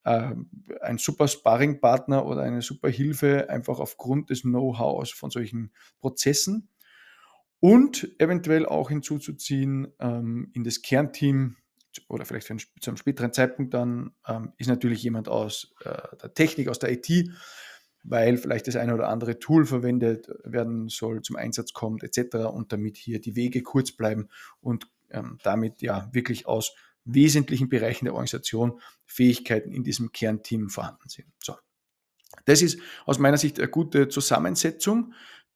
äh, 0.03 0.35
ein 0.81 0.97
super 0.97 1.27
Sparringpartner 1.27 2.25
oder 2.25 2.43
eine 2.43 2.61
super 2.61 2.89
Hilfe, 2.89 3.49
einfach 3.49 3.79
aufgrund 3.79 4.29
des 4.29 4.41
Know-hows 4.41 5.11
von 5.11 5.31
solchen 5.31 5.71
Prozessen. 5.99 6.69
Und 7.59 8.09
eventuell 8.19 8.65
auch 8.65 8.89
hinzuzuziehen 8.89 9.89
ähm, 9.99 10.49
in 10.53 10.63
das 10.63 10.81
Kernteam 10.81 11.57
oder 12.07 12.23
vielleicht 12.23 12.47
für 12.47 12.53
einen, 12.53 12.59
zu 12.59 12.89
einem 12.89 12.97
späteren 12.97 13.33
Zeitpunkt 13.33 13.73
dann 13.73 14.11
ähm, 14.27 14.53
ist 14.57 14.67
natürlich 14.67 15.03
jemand 15.03 15.27
aus 15.27 15.73
äh, 15.83 16.15
der 16.21 16.33
Technik, 16.33 16.69
aus 16.69 16.79
der 16.79 16.91
IT, 16.91 17.09
weil 18.03 18.37
vielleicht 18.37 18.67
das 18.67 18.75
eine 18.75 18.93
oder 18.93 19.09
andere 19.09 19.39
Tool 19.39 19.65
verwendet 19.65 20.29
werden 20.43 20.89
soll, 20.89 21.21
zum 21.21 21.35
Einsatz 21.35 21.73
kommt 21.73 22.03
etc. 22.03 22.35
und 22.51 22.71
damit 22.71 22.97
hier 22.97 23.19
die 23.19 23.35
Wege 23.35 23.61
kurz 23.61 23.91
bleiben 23.91 24.29
und 24.61 24.87
ähm, 25.09 25.37
damit 25.43 25.81
ja 25.81 26.09
wirklich 26.13 26.47
aus 26.47 26.75
wesentlichen 27.05 27.69
Bereichen 27.69 28.05
der 28.05 28.13
Organisation 28.13 28.79
Fähigkeiten 29.05 29.71
in 29.71 29.83
diesem 29.83 30.11
Kernteam 30.11 30.69
vorhanden 30.69 31.09
sind. 31.09 31.27
So. 31.43 31.55
Das 32.45 32.61
ist 32.61 32.79
aus 33.05 33.19
meiner 33.19 33.37
Sicht 33.37 33.59
eine 33.59 33.69
gute 33.69 34.07
Zusammensetzung, 34.07 35.13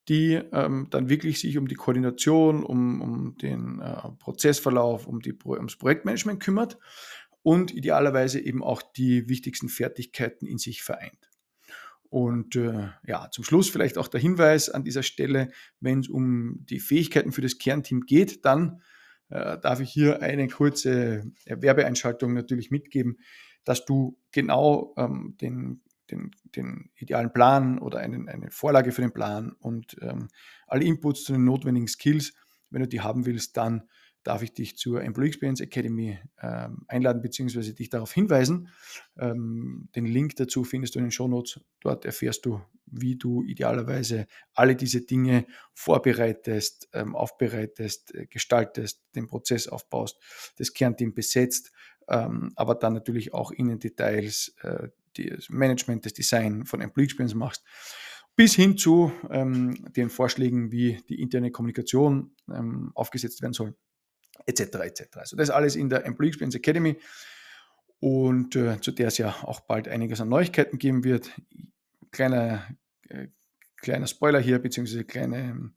die 0.10 0.34
ähm, 0.34 0.88
dann 0.90 1.10
wirklich 1.10 1.40
sich 1.40 1.58
um 1.58 1.68
die 1.68 1.76
Koordination, 1.76 2.64
um, 2.64 3.02
um 3.02 3.38
den 3.38 3.80
äh, 3.80 4.10
Prozessverlauf, 4.20 5.08
um 5.08 5.22
die, 5.22 5.38
ums 5.46 5.78
Projektmanagement 5.78 6.42
kümmert 6.42 6.78
und 7.42 7.74
idealerweise 7.74 8.40
eben 8.40 8.64
auch 8.64 8.82
die 8.82 9.30
wichtigsten 9.30 9.70
Fertigkeiten 9.70 10.46
in 10.46 10.58
sich 10.58 10.82
vereint. 10.82 11.30
Und 12.14 12.56
äh, 12.56 12.90
ja, 13.08 13.32
zum 13.32 13.44
Schluss 13.44 13.72
vielleicht 13.72 13.98
auch 13.98 14.08
der 14.08 14.22
Hinweis 14.22 14.70
an 14.70 14.84
dieser 14.84 15.02
Stelle, 15.02 15.50
wenn 15.80 16.02
es 16.02 16.10
um 16.10 16.60
die 16.60 16.80
Fähigkeiten 16.80 17.32
für 17.32 17.42
das 17.42 17.58
Kernteam 17.58 18.02
geht, 18.02 18.46
dann 18.46 18.84
äh, 19.30 19.58
darf 19.58 19.80
ich 19.80 19.90
hier 19.90 20.22
eine 20.22 20.48
kurze 20.48 21.24
Werbeeinschaltung 21.48 22.36
natürlich 22.36 22.70
mitgeben, 22.70 23.18
dass 23.64 23.86
du 23.86 24.16
genau 24.32 24.94
ähm, 24.96 25.38
den, 25.42 25.82
den, 26.12 26.30
den, 26.56 26.92
idealen 26.98 27.34
Plan 27.34 27.80
oder 27.80 27.98
einen, 27.98 28.30
eine 28.30 28.52
Vorlage 28.52 28.92
für 28.92 29.02
den 29.02 29.14
Plan 29.14 29.52
und 29.58 29.98
ähm, 30.02 30.28
alle 30.68 30.86
Inputs 30.86 31.24
zu 31.24 31.34
den 31.34 31.46
notwendigen 31.46 31.88
Skills, 31.88 32.36
wenn 32.70 32.84
du 32.84 32.88
die 32.88 33.02
haben 33.02 33.26
willst, 33.26 33.58
dann 33.58 33.90
darf 34.24 34.42
ich 34.42 34.54
dich 34.54 34.78
zur 34.78 35.04
Employee 35.04 35.28
Experience 35.28 35.62
Academy 35.62 36.18
ähm, 36.42 36.86
einladen 36.88 37.22
bzw. 37.22 37.74
dich 37.74 37.90
darauf 37.90 38.12
hinweisen. 38.14 38.70
Ähm, 39.18 39.90
den 39.96 40.06
Link 40.06 40.36
dazu 40.38 40.64
findest 40.64 40.96
du 40.96 41.00
in 41.00 41.06
den 41.06 41.12
Show 41.12 41.28
Notes. 41.28 41.60
Dort 41.82 42.06
erfährst 42.06 42.46
du, 42.46 42.62
wie 42.86 43.16
du 43.16 43.44
idealerweise 43.44 44.28
alle 44.54 44.76
diese 44.76 45.02
Dinge 45.02 45.46
vorbereitest, 45.74 46.90
ähm, 46.94 47.16
aufbereitest, 47.16 48.16
äh, 48.16 48.26
gestaltest, 48.28 49.02
den 49.16 49.28
Prozess 49.28 49.68
aufbaust, 49.68 50.20
das 50.58 50.74
Kernteam 50.74 51.14
besetzt, 51.14 51.72
ähm, 52.08 52.52
aber 52.56 52.76
dann 52.76 52.94
natürlich 52.94 53.34
auch 53.34 53.52
in 53.52 53.68
den 53.68 53.80
Details 53.80 54.56
äh, 54.62 54.90
das 55.16 55.50
Management, 55.50 56.06
das 56.06 56.14
Design 56.14 56.66
von 56.66 56.82
Employee 56.82 57.06
Experience 57.06 57.36
machst 57.36 57.64
bis 58.36 58.56
hin 58.56 58.78
zu 58.78 59.12
ähm, 59.30 59.86
den 59.96 60.10
Vorschlägen, 60.10 60.72
wie 60.72 60.98
die 61.08 61.22
interne 61.22 61.52
Kommunikation 61.52 62.32
ähm, 62.50 62.92
aufgesetzt 62.96 63.44
werden 63.44 63.54
soll 63.54 63.76
etc. 64.46 64.76
etc. 64.80 65.18
Also 65.18 65.36
das 65.36 65.50
alles 65.50 65.76
in 65.76 65.90
der 65.90 66.06
Employee 66.06 66.30
Experience 66.30 66.56
Academy. 66.56 66.98
und 68.00 68.56
äh, 68.56 68.82
zu 68.82 68.92
der 68.92 69.08
es 69.08 69.18
ja 69.18 69.34
auch 69.44 69.62
bald 69.62 69.88
einiges 69.88 70.20
an 70.20 70.30
Neuigkeiten 70.30 70.78
geben 70.78 71.04
wird. 71.04 71.32
Kleiner, 72.12 72.68
äh, 73.08 73.28
kleiner 73.78 74.08
Spoiler 74.08 74.40
hier, 74.40 74.60
beziehungsweise 74.60 75.06
kleine, 75.06 75.72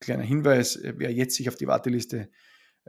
kleiner 0.00 0.24
Hinweis, 0.24 0.76
äh, 0.76 0.94
wer 0.96 1.12
jetzt 1.12 1.36
sich 1.36 1.48
auf 1.48 1.54
die 1.54 1.68
Warteliste 1.68 2.30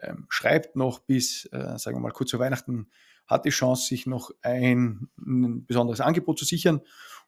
ähm, 0.01 0.25
schreibt, 0.29 0.75
noch 0.75 0.99
bis, 0.99 1.45
äh, 1.51 1.77
sagen 1.77 1.97
wir 1.97 2.01
mal, 2.01 2.11
kurz 2.11 2.31
vor 2.31 2.39
Weihnachten, 2.39 2.89
hat 3.27 3.45
die 3.45 3.51
Chance, 3.51 3.87
sich 3.87 4.07
noch 4.07 4.31
ein, 4.41 5.09
ein 5.17 5.65
besonderes 5.65 6.01
Angebot 6.01 6.39
zu 6.39 6.45
sichern. 6.45 6.81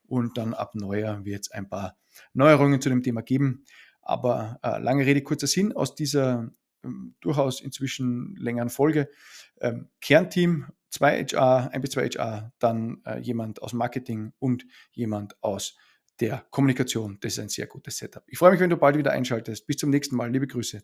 Und 0.07 0.37
dann 0.37 0.53
ab 0.53 0.73
Neujahr 0.75 1.23
wird 1.25 1.41
es 1.41 1.51
ein 1.51 1.69
paar 1.69 1.95
Neuerungen 2.33 2.81
zu 2.81 2.89
dem 2.89 3.03
Thema 3.03 3.21
geben. 3.21 3.65
Aber 4.01 4.59
äh, 4.63 4.79
lange 4.79 5.05
Rede, 5.05 5.21
kurzer 5.21 5.47
Sinn, 5.47 5.73
aus 5.73 5.95
dieser 5.95 6.51
durchaus 7.19 7.61
inzwischen 7.61 8.35
längeren 8.35 8.69
Folge. 8.69 9.09
Ähm, 9.59 9.89
Kernteam, 10.01 10.67
zwei 10.89 11.23
HR, 11.23 11.71
ein 11.71 11.81
bis 11.81 11.91
zwei 11.91 12.07
HR, 12.07 12.53
dann 12.59 13.01
äh, 13.05 13.19
jemand 13.19 13.61
aus 13.61 13.73
Marketing 13.73 14.33
und 14.39 14.65
jemand 14.91 15.41
aus 15.43 15.77
der 16.19 16.45
Kommunikation. 16.51 17.17
Das 17.21 17.33
ist 17.33 17.39
ein 17.39 17.49
sehr 17.49 17.67
gutes 17.67 17.97
Setup. 17.97 18.23
Ich 18.27 18.37
freue 18.37 18.51
mich, 18.51 18.59
wenn 18.59 18.69
du 18.69 18.77
bald 18.77 18.97
wieder 18.97 19.11
einschaltest. 19.11 19.65
Bis 19.65 19.77
zum 19.77 19.89
nächsten 19.89 20.15
Mal. 20.15 20.31
Liebe 20.31 20.47
Grüße. 20.47 20.83